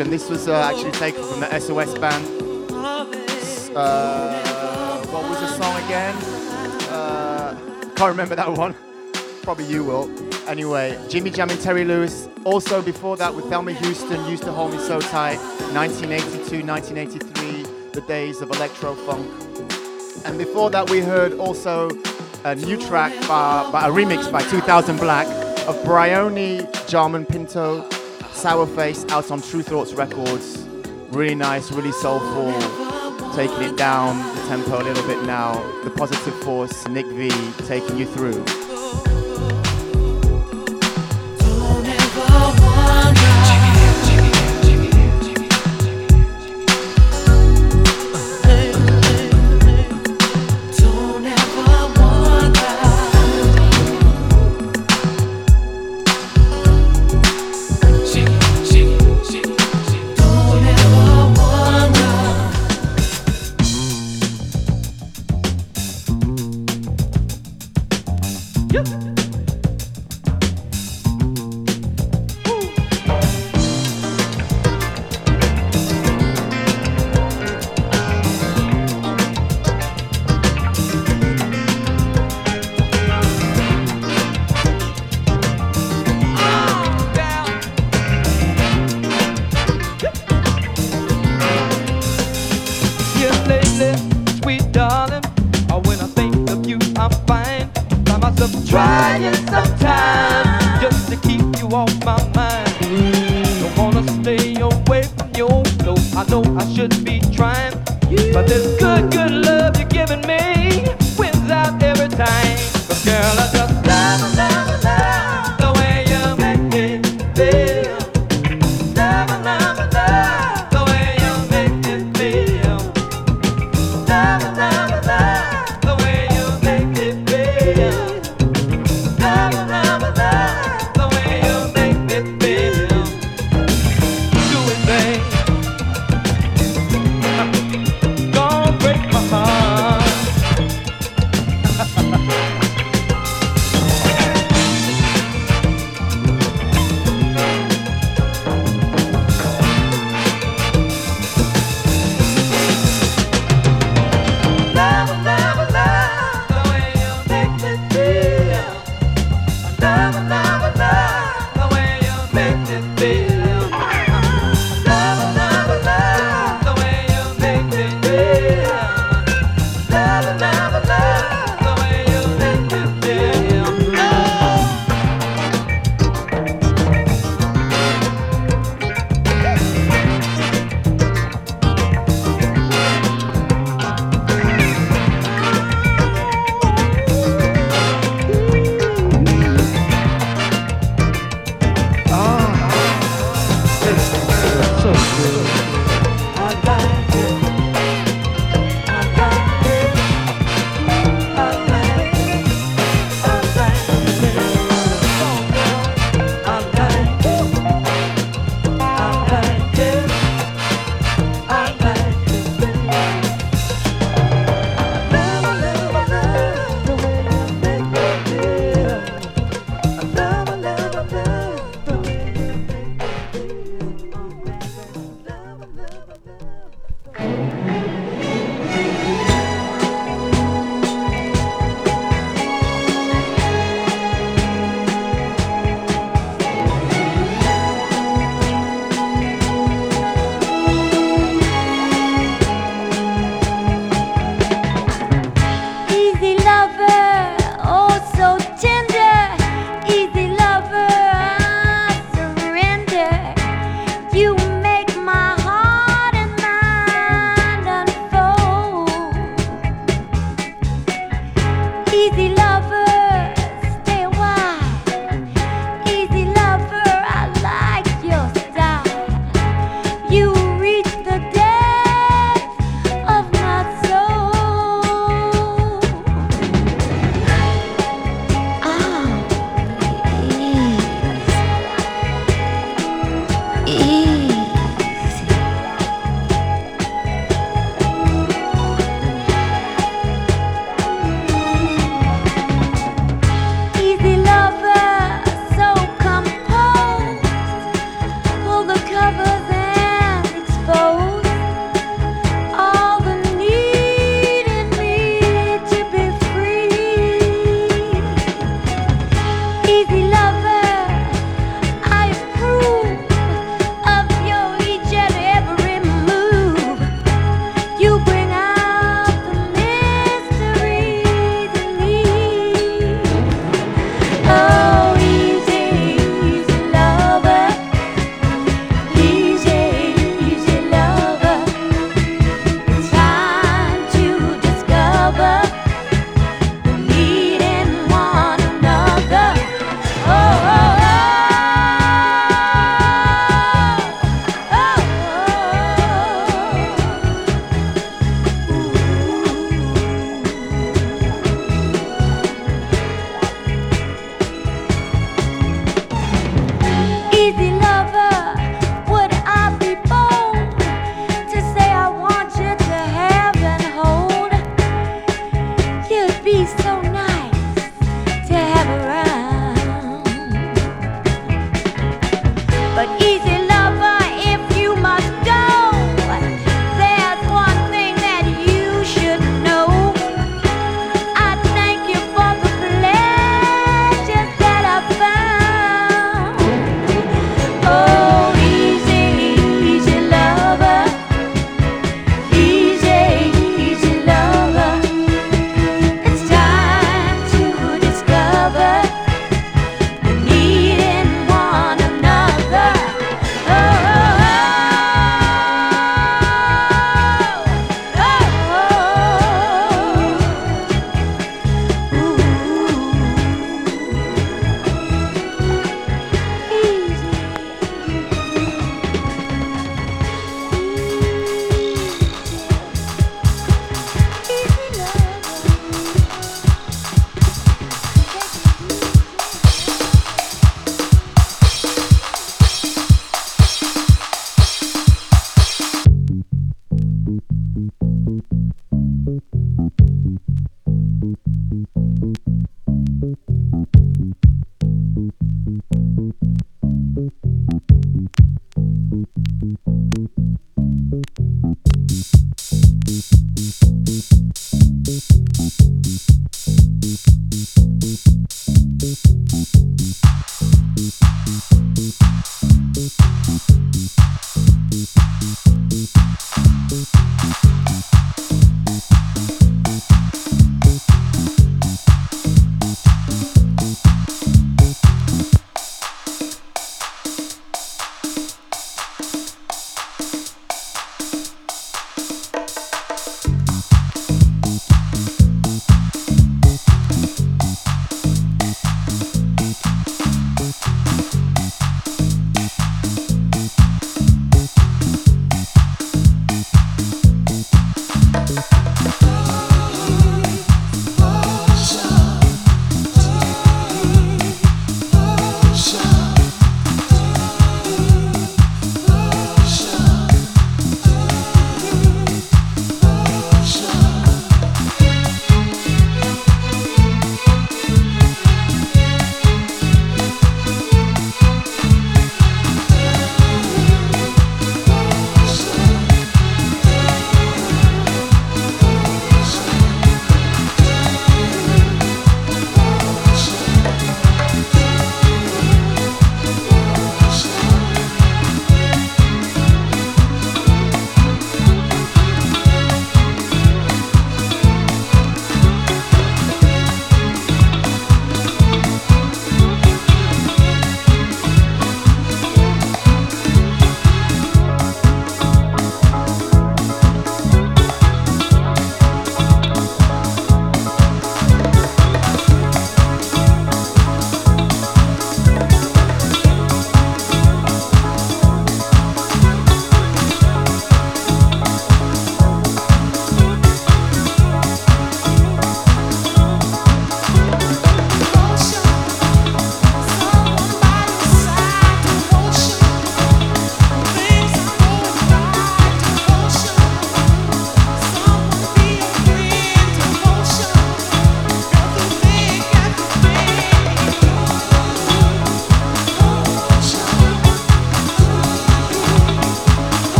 Revolution. 0.00 0.10
This 0.10 0.30
was 0.30 0.48
uh, 0.48 0.70
actually 0.72 0.92
taken 0.92 1.22
from 1.24 1.40
the 1.40 1.60
SOS 1.60 1.98
band. 1.98 2.26
Uh, 3.76 5.06
what 5.06 5.28
was 5.28 5.40
the 5.40 5.48
song 5.48 5.76
again? 5.84 6.14
Uh, 6.90 7.54
can't 7.96 8.10
remember 8.10 8.34
that 8.34 8.50
one. 8.50 8.74
Probably 9.42 9.64
you 9.66 9.84
will. 9.84 10.10
Anyway, 10.48 10.98
Jimmy 11.08 11.30
Jam 11.30 11.50
and 11.50 11.60
Terry 11.60 11.84
Lewis. 11.84 12.28
Also 12.44 12.82
before 12.82 13.16
that 13.18 13.34
with 13.34 13.46
Thelma 13.46 13.72
Houston, 13.72 14.24
Used 14.26 14.44
to 14.44 14.52
Hold 14.52 14.72
Me 14.72 14.78
So 14.78 15.00
Tight, 15.00 15.38
1982, 15.72 16.64
1983, 16.64 17.90
the 17.92 18.00
days 18.02 18.40
of 18.40 18.50
electro 18.50 18.94
funk. 18.94 19.28
And 20.24 20.38
before 20.38 20.70
that, 20.70 20.88
we 20.90 21.00
heard 21.00 21.34
also 21.34 21.90
a 22.44 22.54
new 22.54 22.76
track 22.76 23.12
by, 23.28 23.68
by 23.70 23.88
a 23.88 23.90
remix 23.90 24.30
by 24.30 24.42
2000 24.42 24.96
Black 24.98 25.26
of 25.68 25.82
Bryony 25.84 26.66
Jarman 26.88 27.26
Pinto 27.26 27.86
Sourface 28.40 29.06
out 29.10 29.30
on 29.30 29.42
Tru 29.42 29.62
Thoughts 29.62 29.92
Records. 29.92 30.66
Really 31.10 31.34
nice, 31.34 31.70
really 31.72 31.92
soulful. 31.92 32.54
Taking 33.34 33.62
it 33.64 33.76
down 33.76 34.16
the 34.34 34.42
tempo 34.48 34.80
a 34.80 34.82
little 34.82 35.06
bit 35.06 35.22
now. 35.24 35.52
The 35.84 35.90
Positive 35.90 36.34
Force, 36.42 36.88
Nick 36.88 37.04
V, 37.04 37.28
taking 37.66 37.98
you 37.98 38.06
through. 38.06 38.42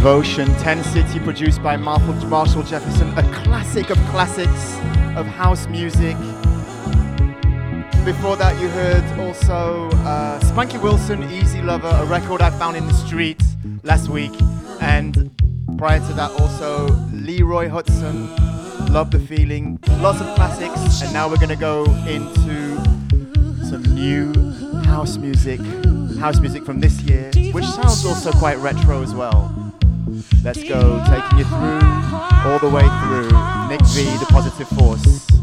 Devotion, 0.00 0.46
10 0.54 0.82
City, 0.82 1.20
produced 1.20 1.62
by 1.62 1.76
Marshall, 1.76 2.62
Jefferson, 2.62 3.10
a 3.18 3.34
classic 3.34 3.90
of 3.90 3.98
classics 4.08 4.74
of 5.14 5.26
house 5.26 5.66
music. 5.66 6.16
Before 8.06 8.34
that, 8.36 8.58
you 8.62 8.70
heard 8.70 9.04
also 9.20 9.90
uh, 10.06 10.40
Spunky 10.40 10.78
Wilson, 10.78 11.22
Easy 11.24 11.60
Lover, 11.60 11.92
a 12.00 12.06
record 12.06 12.40
I 12.40 12.48
found 12.48 12.78
in 12.78 12.86
the 12.86 12.94
street 12.94 13.42
last 13.82 14.08
week. 14.08 14.32
And 14.80 15.30
prior 15.76 15.98
to 15.98 16.14
that, 16.14 16.30
also 16.40 16.86
Leroy 17.12 17.68
Hutson, 17.68 18.34
Love 18.88 19.10
the 19.10 19.20
Feeling, 19.20 19.78
lots 19.98 20.22
of 20.22 20.34
classics. 20.34 21.02
And 21.02 21.12
now 21.12 21.28
we're 21.28 21.36
going 21.36 21.50
to 21.50 21.56
go 21.56 21.84
into 22.06 22.82
some 23.66 23.82
new 23.94 24.32
house 24.84 25.18
music, 25.18 25.60
house 26.18 26.40
music 26.40 26.64
from 26.64 26.80
this 26.80 27.02
year, 27.02 27.30
which 27.52 27.66
sounds 27.66 28.06
also 28.06 28.32
quite 28.32 28.56
retro 28.56 29.02
as 29.02 29.14
well. 29.14 29.69
Let's 30.42 30.64
go, 30.64 31.02
taking 31.06 31.38
you 31.38 31.44
through, 31.44 31.80
all 32.48 32.58
the 32.60 32.70
way 32.72 32.80
through, 33.02 33.28
Nick 33.68 33.82
V, 33.92 34.04
The 34.18 34.26
Positive 34.30 34.68
Force. 34.68 35.39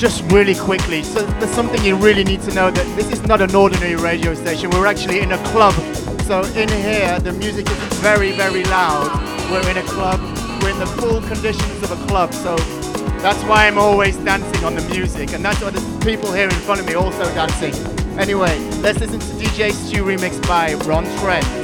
Just 0.00 0.22
really 0.32 0.54
quickly, 0.54 1.02
so 1.02 1.20
there's 1.38 1.50
something 1.50 1.84
you 1.84 1.94
really 1.94 2.24
need 2.24 2.40
to 2.40 2.54
know 2.54 2.70
that 2.70 2.96
this 2.96 3.12
is 3.12 3.20
not 3.26 3.42
an 3.42 3.54
ordinary 3.54 3.96
radio 3.96 4.32
station. 4.32 4.70
We're 4.70 4.86
actually 4.86 5.20
in 5.20 5.30
a 5.30 5.38
club. 5.48 5.74
So 6.22 6.42
in 6.56 6.70
here, 6.70 7.20
the 7.20 7.32
music 7.32 7.68
is 7.68 7.76
very, 8.00 8.32
very 8.32 8.64
loud. 8.64 9.12
We're 9.50 9.68
in 9.70 9.76
a 9.76 9.82
club. 9.82 10.18
We're 10.62 10.70
in 10.70 10.78
the 10.78 10.86
full 10.86 11.20
conditions 11.20 11.82
of 11.82 11.90
a 11.92 12.06
club. 12.06 12.32
So 12.32 12.56
that's 13.20 13.42
why 13.44 13.66
I'm 13.66 13.76
always 13.76 14.16
dancing 14.16 14.64
on 14.64 14.74
the 14.74 14.88
music, 14.88 15.34
and 15.34 15.44
that's 15.44 15.60
why 15.60 15.68
the 15.68 15.82
people 16.02 16.32
here 16.32 16.48
in 16.48 16.60
front 16.64 16.80
of 16.80 16.86
me 16.86 16.94
also 16.94 17.24
dancing. 17.34 17.74
Anyway, 18.18 18.58
let's 18.80 19.00
listen 19.00 19.20
to 19.20 19.26
DJ 19.34 19.70
Stu 19.70 20.02
remix 20.02 20.40
by 20.48 20.74
Ron 20.88 21.04
Trent. 21.18 21.59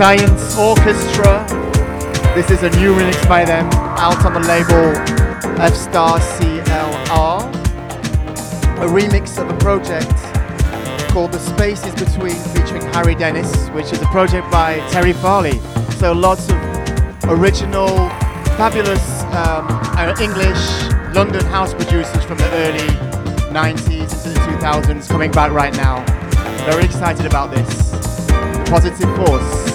Science 0.00 0.56
Orchestra. 0.56 1.44
This 2.34 2.50
is 2.50 2.62
a 2.62 2.70
new 2.78 2.94
remix 2.94 3.28
by 3.28 3.44
them, 3.44 3.66
out 3.98 4.24
on 4.24 4.32
the 4.32 4.40
label 4.40 4.96
F 5.60 5.74
Star 5.74 6.18
CLR. 6.18 7.54
A 8.78 8.86
remix 8.86 9.36
of 9.36 9.50
a 9.50 9.58
project 9.58 10.08
called 11.12 11.32
The 11.32 11.38
Spaces 11.38 11.94
Between 11.96 12.34
featuring 12.54 12.80
Harry 12.94 13.14
Dennis, 13.14 13.68
which 13.74 13.92
is 13.92 14.00
a 14.00 14.06
project 14.06 14.50
by 14.50 14.78
Terry 14.88 15.12
Farley. 15.12 15.60
So 15.98 16.14
lots 16.14 16.48
of 16.48 16.56
original, 17.24 18.08
fabulous 18.56 19.22
um, 19.24 19.66
uh, 19.68 20.16
English 20.18 21.14
London 21.14 21.44
house 21.44 21.74
producers 21.74 22.24
from 22.24 22.38
the 22.38 22.50
early 22.52 22.88
90s 23.52 24.14
into 24.14 24.30
the 24.30 24.46
2000s 24.62 25.10
coming 25.10 25.30
back 25.30 25.52
right 25.52 25.76
now. 25.76 26.02
Very 26.64 26.86
excited 26.86 27.26
about 27.26 27.50
this. 27.50 27.90
Positive 28.70 29.14
force. 29.16 29.69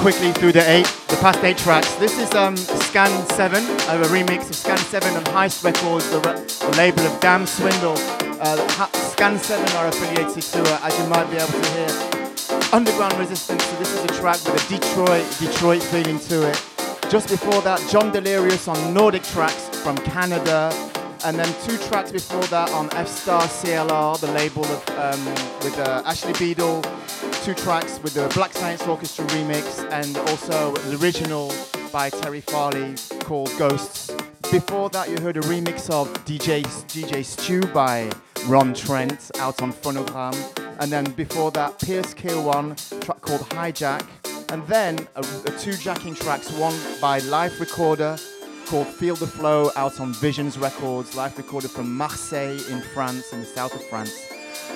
Quickly 0.00 0.32
through 0.32 0.52
the 0.52 0.66
eight, 0.70 0.86
the 1.08 1.16
past 1.16 1.44
eight 1.44 1.58
tracks. 1.58 1.94
This 1.96 2.18
is 2.18 2.32
um, 2.34 2.56
Scan 2.56 3.10
7, 3.32 3.62
uh, 3.62 4.00
a 4.02 4.06
remix 4.06 4.48
of 4.48 4.54
Scan 4.56 4.78
7 4.78 5.14
on 5.14 5.24
Heist 5.24 5.62
Records, 5.62 6.08
the, 6.10 6.20
re- 6.20 6.70
the 6.70 6.76
label 6.78 7.00
of 7.00 7.20
Dam 7.20 7.46
Swindle. 7.46 7.96
Uh, 8.40 8.66
ha- 8.70 8.88
Scan 9.12 9.38
7 9.38 9.76
are 9.76 9.88
affiliated 9.88 10.42
to, 10.42 10.62
uh, 10.62 10.80
as 10.84 10.98
you 10.98 11.06
might 11.06 11.30
be 11.30 11.36
able 11.36 11.52
to 11.52 11.70
hear, 11.72 12.70
Underground 12.72 13.12
Resistance. 13.18 13.62
So 13.62 13.76
this 13.76 13.92
is 13.92 14.04
a 14.04 14.08
track 14.20 14.42
with 14.46 14.64
a 14.64 14.68
Detroit, 14.70 15.26
Detroit 15.38 15.82
feeling 15.82 16.18
to 16.18 16.48
it. 16.48 16.64
Just 17.10 17.28
before 17.28 17.60
that, 17.60 17.86
John 17.90 18.10
Delirious 18.10 18.68
on 18.68 18.94
Nordic 18.94 19.22
Trax 19.22 19.74
from 19.82 19.98
Canada. 19.98 20.72
And 21.26 21.38
then 21.38 21.54
two 21.66 21.76
tracks 21.88 22.10
before 22.10 22.44
that 22.44 22.70
on 22.70 22.88
F 22.94 23.06
Star 23.06 23.42
CLR, 23.42 24.18
the 24.18 24.32
label 24.32 24.64
of 24.64 24.88
um, 24.96 25.22
with 25.62 25.78
uh, 25.78 26.02
Ashley 26.06 26.32
Beedle. 26.32 26.82
Two 27.42 27.54
tracks 27.54 27.98
with 28.02 28.12
the 28.12 28.30
Black 28.34 28.52
Science 28.52 28.86
Orchestra 28.86 29.24
remix, 29.28 29.90
and 29.90 30.14
also 30.28 30.74
the 30.74 30.98
original 31.02 31.50
by 31.90 32.10
Terry 32.10 32.42
Farley 32.42 32.94
called 33.20 33.50
Ghosts. 33.58 34.10
Before 34.50 34.90
that, 34.90 35.08
you 35.08 35.18
heard 35.20 35.38
a 35.38 35.40
remix 35.40 35.88
of 35.88 36.12
DJ 36.26 36.62
DJ 36.88 37.24
Stew 37.24 37.62
by 37.72 38.10
Ron 38.46 38.74
Trent 38.74 39.30
out 39.38 39.62
on 39.62 39.72
Phonogram. 39.72 40.36
And 40.80 40.92
then 40.92 41.04
before 41.12 41.50
that, 41.52 41.80
Pierce 41.80 42.12
Kill 42.12 42.44
One 42.44 42.76
track 43.00 43.22
called 43.22 43.40
Hijack. 43.50 44.04
And 44.52 44.66
then 44.66 45.08
a, 45.16 45.20
a 45.20 45.50
two 45.58 45.72
jacking 45.72 46.16
tracks, 46.16 46.52
one 46.52 46.78
by 47.00 47.20
Live 47.20 47.58
Recorder 47.58 48.18
called 48.66 48.86
Feel 48.86 49.16
the 49.16 49.26
Flow 49.26 49.70
out 49.76 49.98
on 49.98 50.12
Visions 50.12 50.58
Records, 50.58 51.16
live 51.16 51.36
recorded 51.38 51.70
from 51.70 51.96
Marseille 51.96 52.60
in 52.70 52.80
France, 52.80 53.32
in 53.32 53.40
the 53.40 53.46
south 53.46 53.74
of 53.74 53.84
France. 53.86 54.12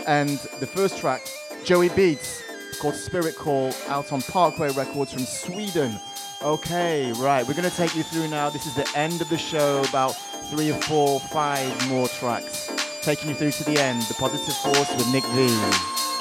And 0.07 0.39
the 0.61 0.67
first 0.67 0.99
track, 0.99 1.21
Joey 1.65 1.91
Beats, 1.91 2.44
called 2.79 2.95
Spirit 2.95 3.37
Call, 3.37 3.73
out 3.89 4.13
on 4.13 4.23
Parkway 4.23 4.71
Records 4.73 5.13
from 5.13 5.25
Sweden. 5.25 5.99
Okay, 6.43 7.13
right, 7.13 7.47
we're 7.47 7.55
gonna 7.55 7.71
take 7.71 7.95
you 7.95 8.03
through 8.03 8.29
now. 8.29 8.51
This 8.51 8.67
is 8.67 8.75
the 8.75 8.89
end 8.95 9.21
of 9.21 9.29
the 9.29 9.39
show, 9.39 9.83
about 9.89 10.13
three 10.51 10.71
or 10.71 10.81
four, 10.83 11.21
five 11.21 11.89
more 11.89 12.09
tracks. 12.09 12.71
Taking 13.03 13.31
you 13.31 13.35
through 13.35 13.53
to 13.53 13.65
the 13.65 13.79
end, 13.79 14.03
The 14.03 14.15
Positive 14.15 14.55
Force 14.57 14.91
with 14.97 15.13
Nick 15.13 15.25
V. 15.25 16.14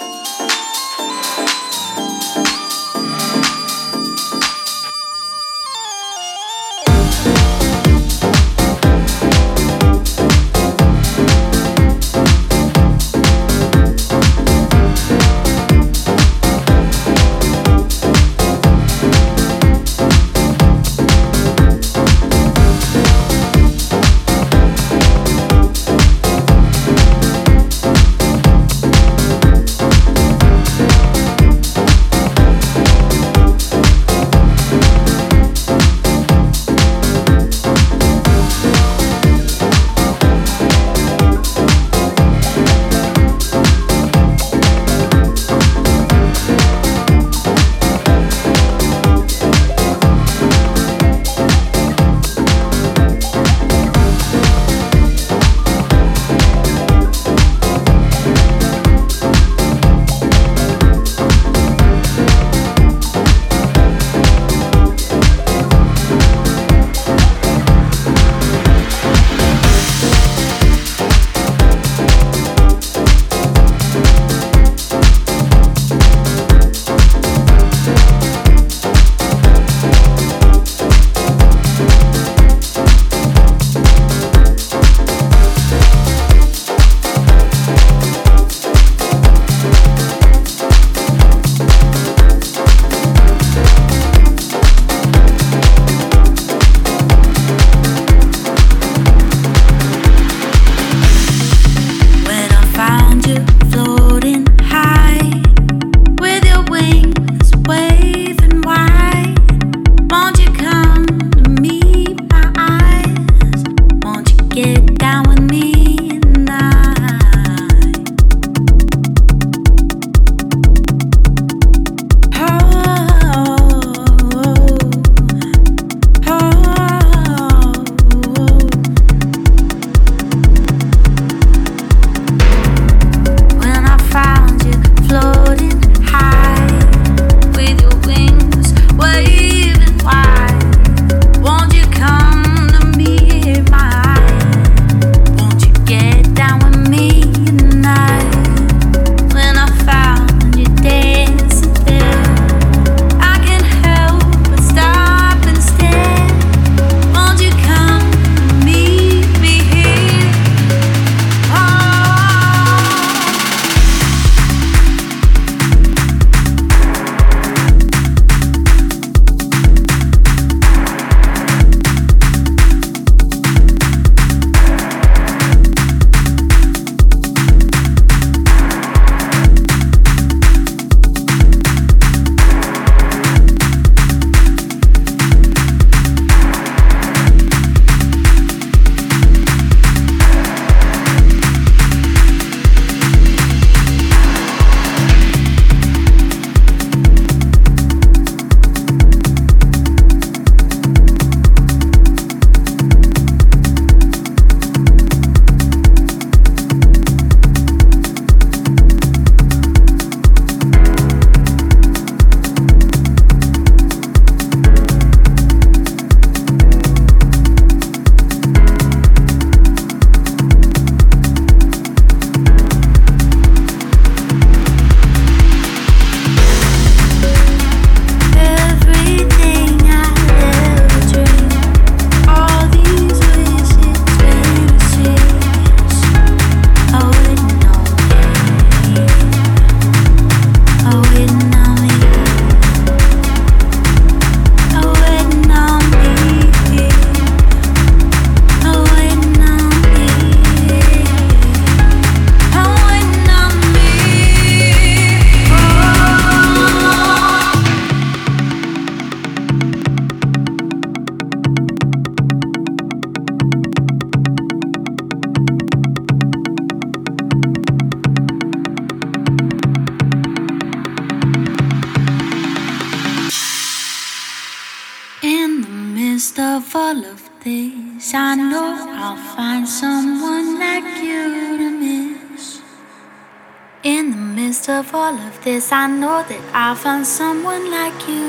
of 284.83 284.95
all 284.95 285.15
of 285.15 285.43
this, 285.43 285.71
I 285.71 285.87
know 285.87 286.23
that 286.29 286.43
I 286.53 286.75
found 286.75 287.05
someone 287.07 287.71
like 287.71 287.99
you 288.07 288.25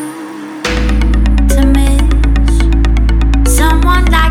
to 1.53 1.61
miss. 1.75 2.55
Someone 3.59 4.05
like 4.17 4.24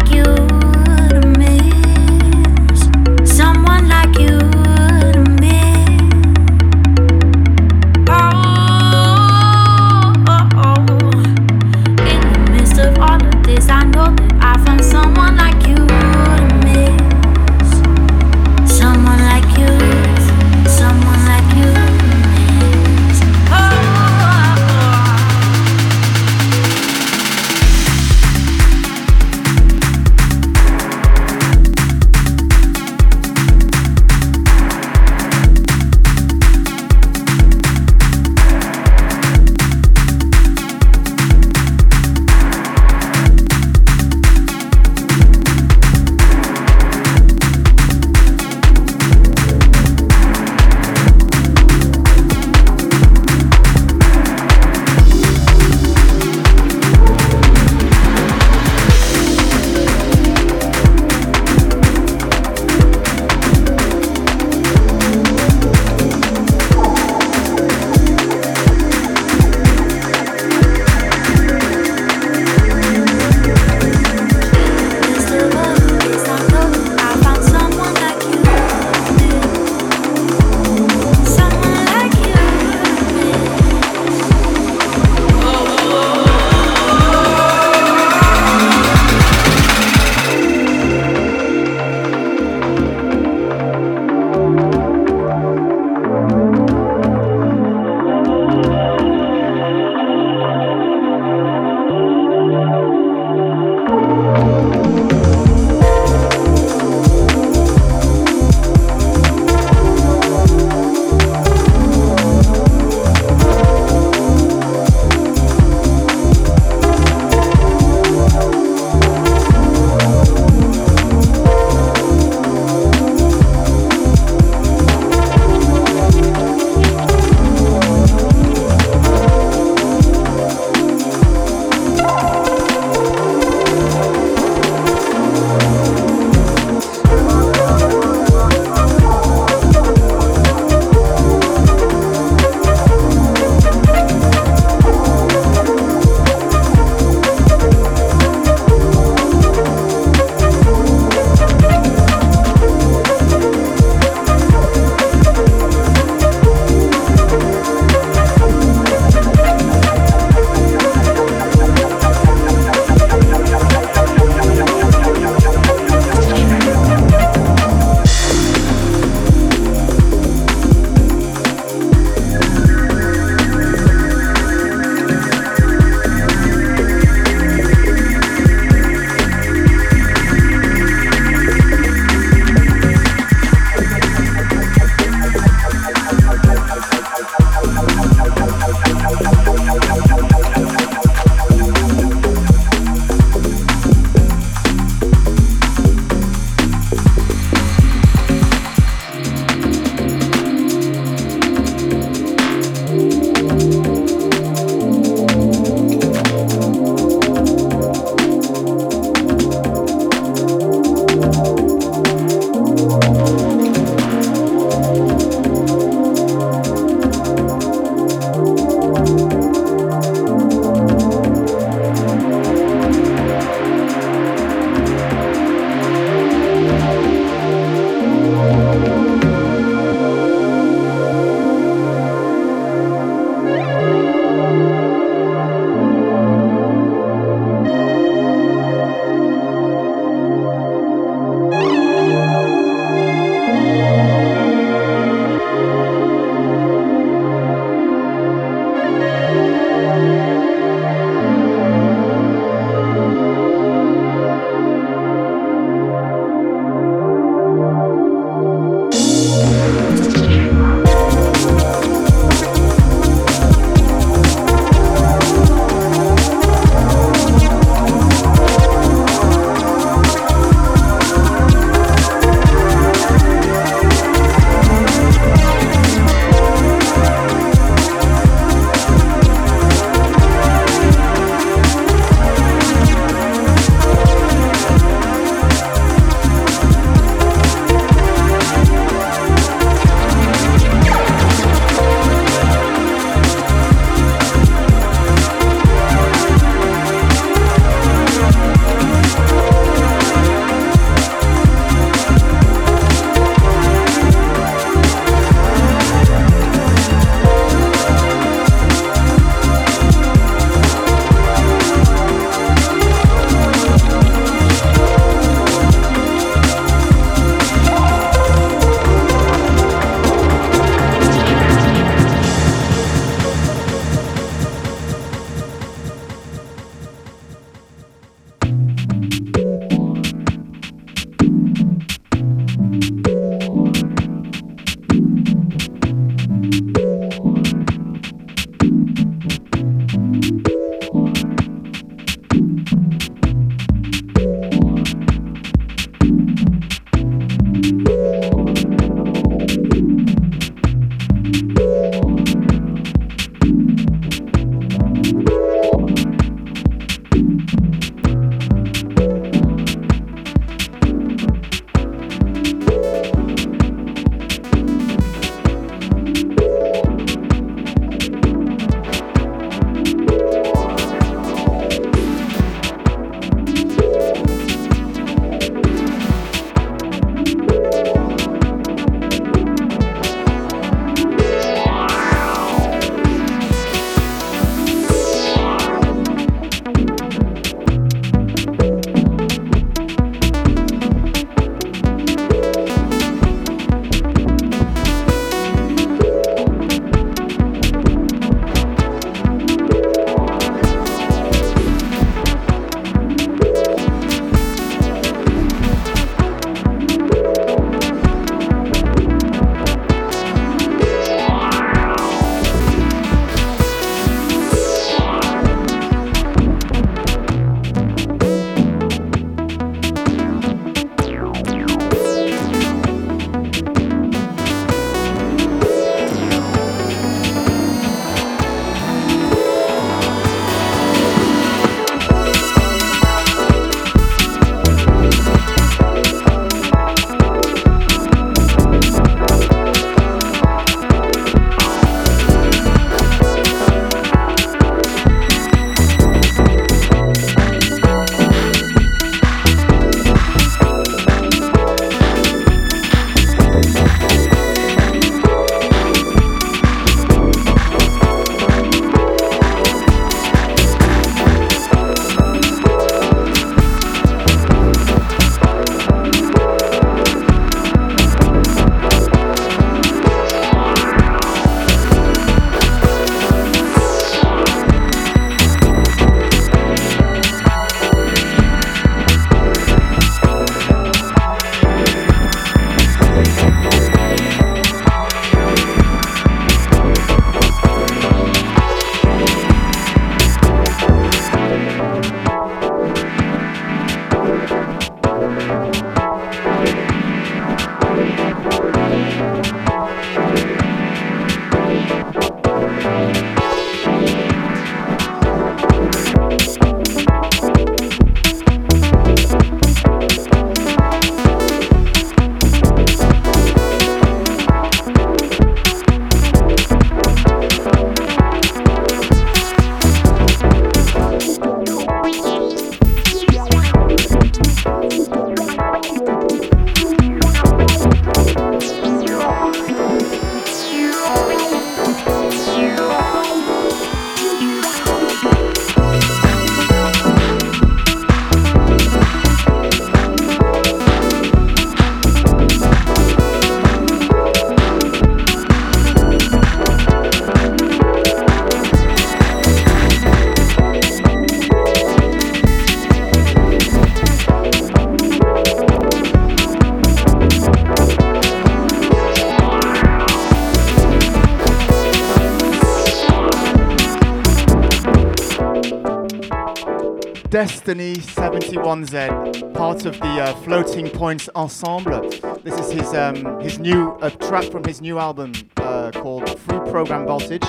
of 569.85 569.99
the 569.99 570.21
uh, 570.21 570.33
Floating 570.35 570.89
Points 570.89 571.27
Ensemble. 571.35 572.09
This 572.43 572.57
is 572.57 572.71
his 572.71 572.93
um, 572.93 573.41
his 573.41 573.59
new 573.59 573.97
track 574.21 574.45
from 574.45 574.63
his 574.63 574.79
new 574.79 574.97
album 574.97 575.33
uh, 575.57 575.91
called 575.91 576.39
Through 576.39 576.61
Program 576.71 577.05
Voltage, 577.05 577.43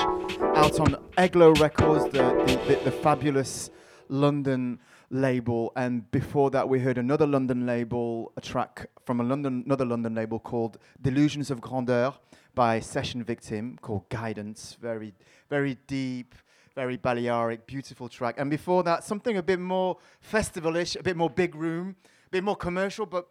out 0.57 0.81
on 0.81 0.97
Eglo 1.17 1.53
Records, 1.55 2.05
the, 2.07 2.23
the, 2.47 2.75
the, 2.75 2.85
the 2.85 2.91
fabulous 2.91 3.71
London 4.09 4.81
label. 5.11 5.73
And 5.77 6.11
before 6.11 6.51
that, 6.51 6.69
we 6.69 6.81
heard 6.81 6.99
another 6.99 7.27
London 7.27 7.67
label, 7.67 8.33
a 8.37 8.41
track 8.41 8.91
from 9.05 9.21
a 9.21 9.23
London 9.23 9.63
another 9.65 9.85
London 9.85 10.17
label 10.17 10.41
called 10.41 10.79
Delusions 11.01 11.53
of 11.53 11.61
Grandeur 11.61 12.15
by 12.55 12.81
Session 12.81 13.23
Victim, 13.23 13.79
called 13.81 14.09
Guidance. 14.09 14.77
Very 14.81 15.15
very 15.49 15.77
deep 15.87 16.35
very 16.75 16.97
Balearic, 16.97 17.69
beautiful 17.69 18.09
track. 18.09 18.35
And 18.37 18.51
before 18.51 18.83
that, 18.83 19.05
something 19.05 19.37
a 19.37 19.43
bit 19.45 19.61
more 19.61 19.97
festivalish, 20.29 20.99
a 20.99 21.05
bit 21.05 21.17
more 21.17 21.31
big 21.31 21.55
room, 21.55 21.95
bit 22.35 22.43
more 22.43 22.57
commercial, 22.57 23.07
but 23.07 23.29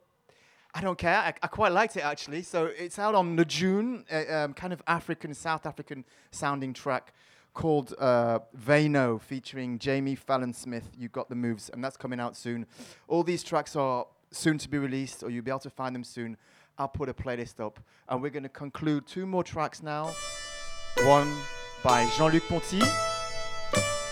I 0.73 0.79
don't 0.79 0.97
care. 0.97 1.17
I, 1.17 1.33
I 1.43 1.47
quite 1.47 1.73
liked 1.73 1.97
it 1.97 2.05
actually. 2.05 2.41
So 2.41 2.67
it's 2.67 2.97
out 2.97 3.15
on 3.15 3.35
the 3.35 3.43
June, 3.43 4.05
uh, 4.09 4.33
um, 4.33 4.53
kind 4.53 4.71
of 4.71 4.81
African, 4.87 5.33
South 5.33 5.65
African 5.65 6.05
sounding 6.31 6.71
track 6.73 7.13
called 7.53 7.93
uh, 7.99 8.39
Vano, 8.53 9.17
featuring 9.17 9.77
Jamie 9.77 10.15
Fallon 10.15 10.53
Smith. 10.53 10.89
You 10.97 11.09
got 11.09 11.27
the 11.27 11.35
moves, 11.35 11.69
and 11.73 11.83
that's 11.83 11.97
coming 11.97 12.21
out 12.21 12.37
soon. 12.37 12.65
All 13.09 13.23
these 13.23 13.43
tracks 13.43 13.75
are 13.75 14.07
soon 14.31 14.57
to 14.59 14.69
be 14.69 14.77
released, 14.77 15.21
or 15.21 15.29
you'll 15.29 15.43
be 15.43 15.51
able 15.51 15.59
to 15.59 15.69
find 15.69 15.93
them 15.93 16.05
soon. 16.05 16.37
I'll 16.77 16.87
put 16.87 17.09
a 17.09 17.13
playlist 17.13 17.59
up, 17.59 17.81
and 18.07 18.21
we're 18.21 18.31
going 18.31 18.43
to 18.43 18.49
conclude 18.49 19.05
two 19.05 19.25
more 19.25 19.43
tracks 19.43 19.83
now. 19.83 20.13
One 21.03 21.29
by 21.83 22.09
Jean-Luc 22.15 22.47
Ponty. 22.47 22.81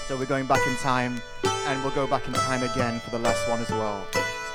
So 0.08 0.18
we're 0.18 0.26
going 0.26 0.48
back 0.48 0.68
in 0.68 0.76
time, 0.76 1.22
and 1.46 1.82
we'll 1.82 1.96
go 1.96 2.08
back 2.08 2.28
in 2.28 2.34
time 2.34 2.62
again 2.62 3.00
for 3.00 3.12
the 3.12 3.20
last 3.20 3.48
one 3.48 3.62
as 3.62 3.70
well. 3.70 4.06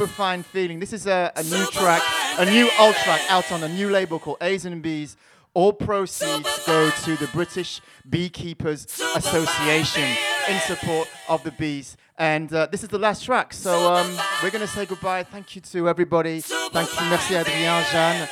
Super 0.00 0.12
fine 0.12 0.42
feeling. 0.42 0.80
This 0.80 0.94
is 0.94 1.06
a, 1.06 1.30
a 1.36 1.42
new 1.42 1.66
track, 1.66 2.00
a 2.38 2.46
new 2.46 2.70
old 2.78 2.94
track 2.94 3.20
out 3.28 3.52
on 3.52 3.62
a 3.62 3.68
new 3.68 3.90
label 3.90 4.18
called 4.18 4.38
A's 4.40 4.64
and 4.64 4.80
B's. 4.80 5.14
All 5.52 5.74
proceeds 5.74 6.64
go 6.64 6.88
to 6.88 7.16
the 7.16 7.26
British 7.34 7.82
Beekeepers 8.08 8.86
Association 9.14 10.08
in 10.48 10.58
support 10.60 11.06
of 11.28 11.42
the 11.44 11.50
bees. 11.50 11.98
And 12.16 12.50
uh, 12.50 12.68
this 12.72 12.82
is 12.82 12.88
the 12.88 12.98
last 12.98 13.26
track, 13.26 13.52
so 13.52 13.92
um, 13.92 14.10
we're 14.42 14.48
going 14.48 14.62
to 14.62 14.72
say 14.72 14.86
goodbye. 14.86 15.22
Thank 15.22 15.54
you 15.54 15.60
to 15.60 15.86
everybody. 15.90 16.40
Thank 16.40 16.98
you, 16.98 17.06
merci 17.10 17.34
Adrien, 17.34 17.84
Jeanne. 17.92 18.26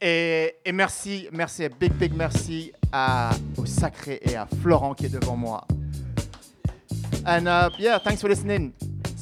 Et, 0.00 0.52
et 0.64 0.72
merci, 0.72 1.28
merci, 1.32 1.66
big, 1.66 1.94
big 1.94 2.14
merci 2.14 2.72
à, 2.92 3.32
au 3.56 3.66
Sacré 3.66 4.20
et 4.22 4.36
à 4.36 4.46
Florent 4.62 4.94
qui 4.94 5.06
est 5.06 5.20
devant 5.20 5.36
moi. 5.36 5.66
And 7.26 7.48
uh, 7.48 7.70
yeah, 7.76 7.98
thanks 7.98 8.20
for 8.20 8.28
listening. 8.28 8.72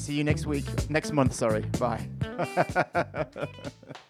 See 0.02 0.14
you 0.14 0.24
next 0.24 0.46
week, 0.46 0.64
next 0.90 1.12
month, 1.12 1.32
sorry. 1.32 1.60
Bye. 1.78 2.08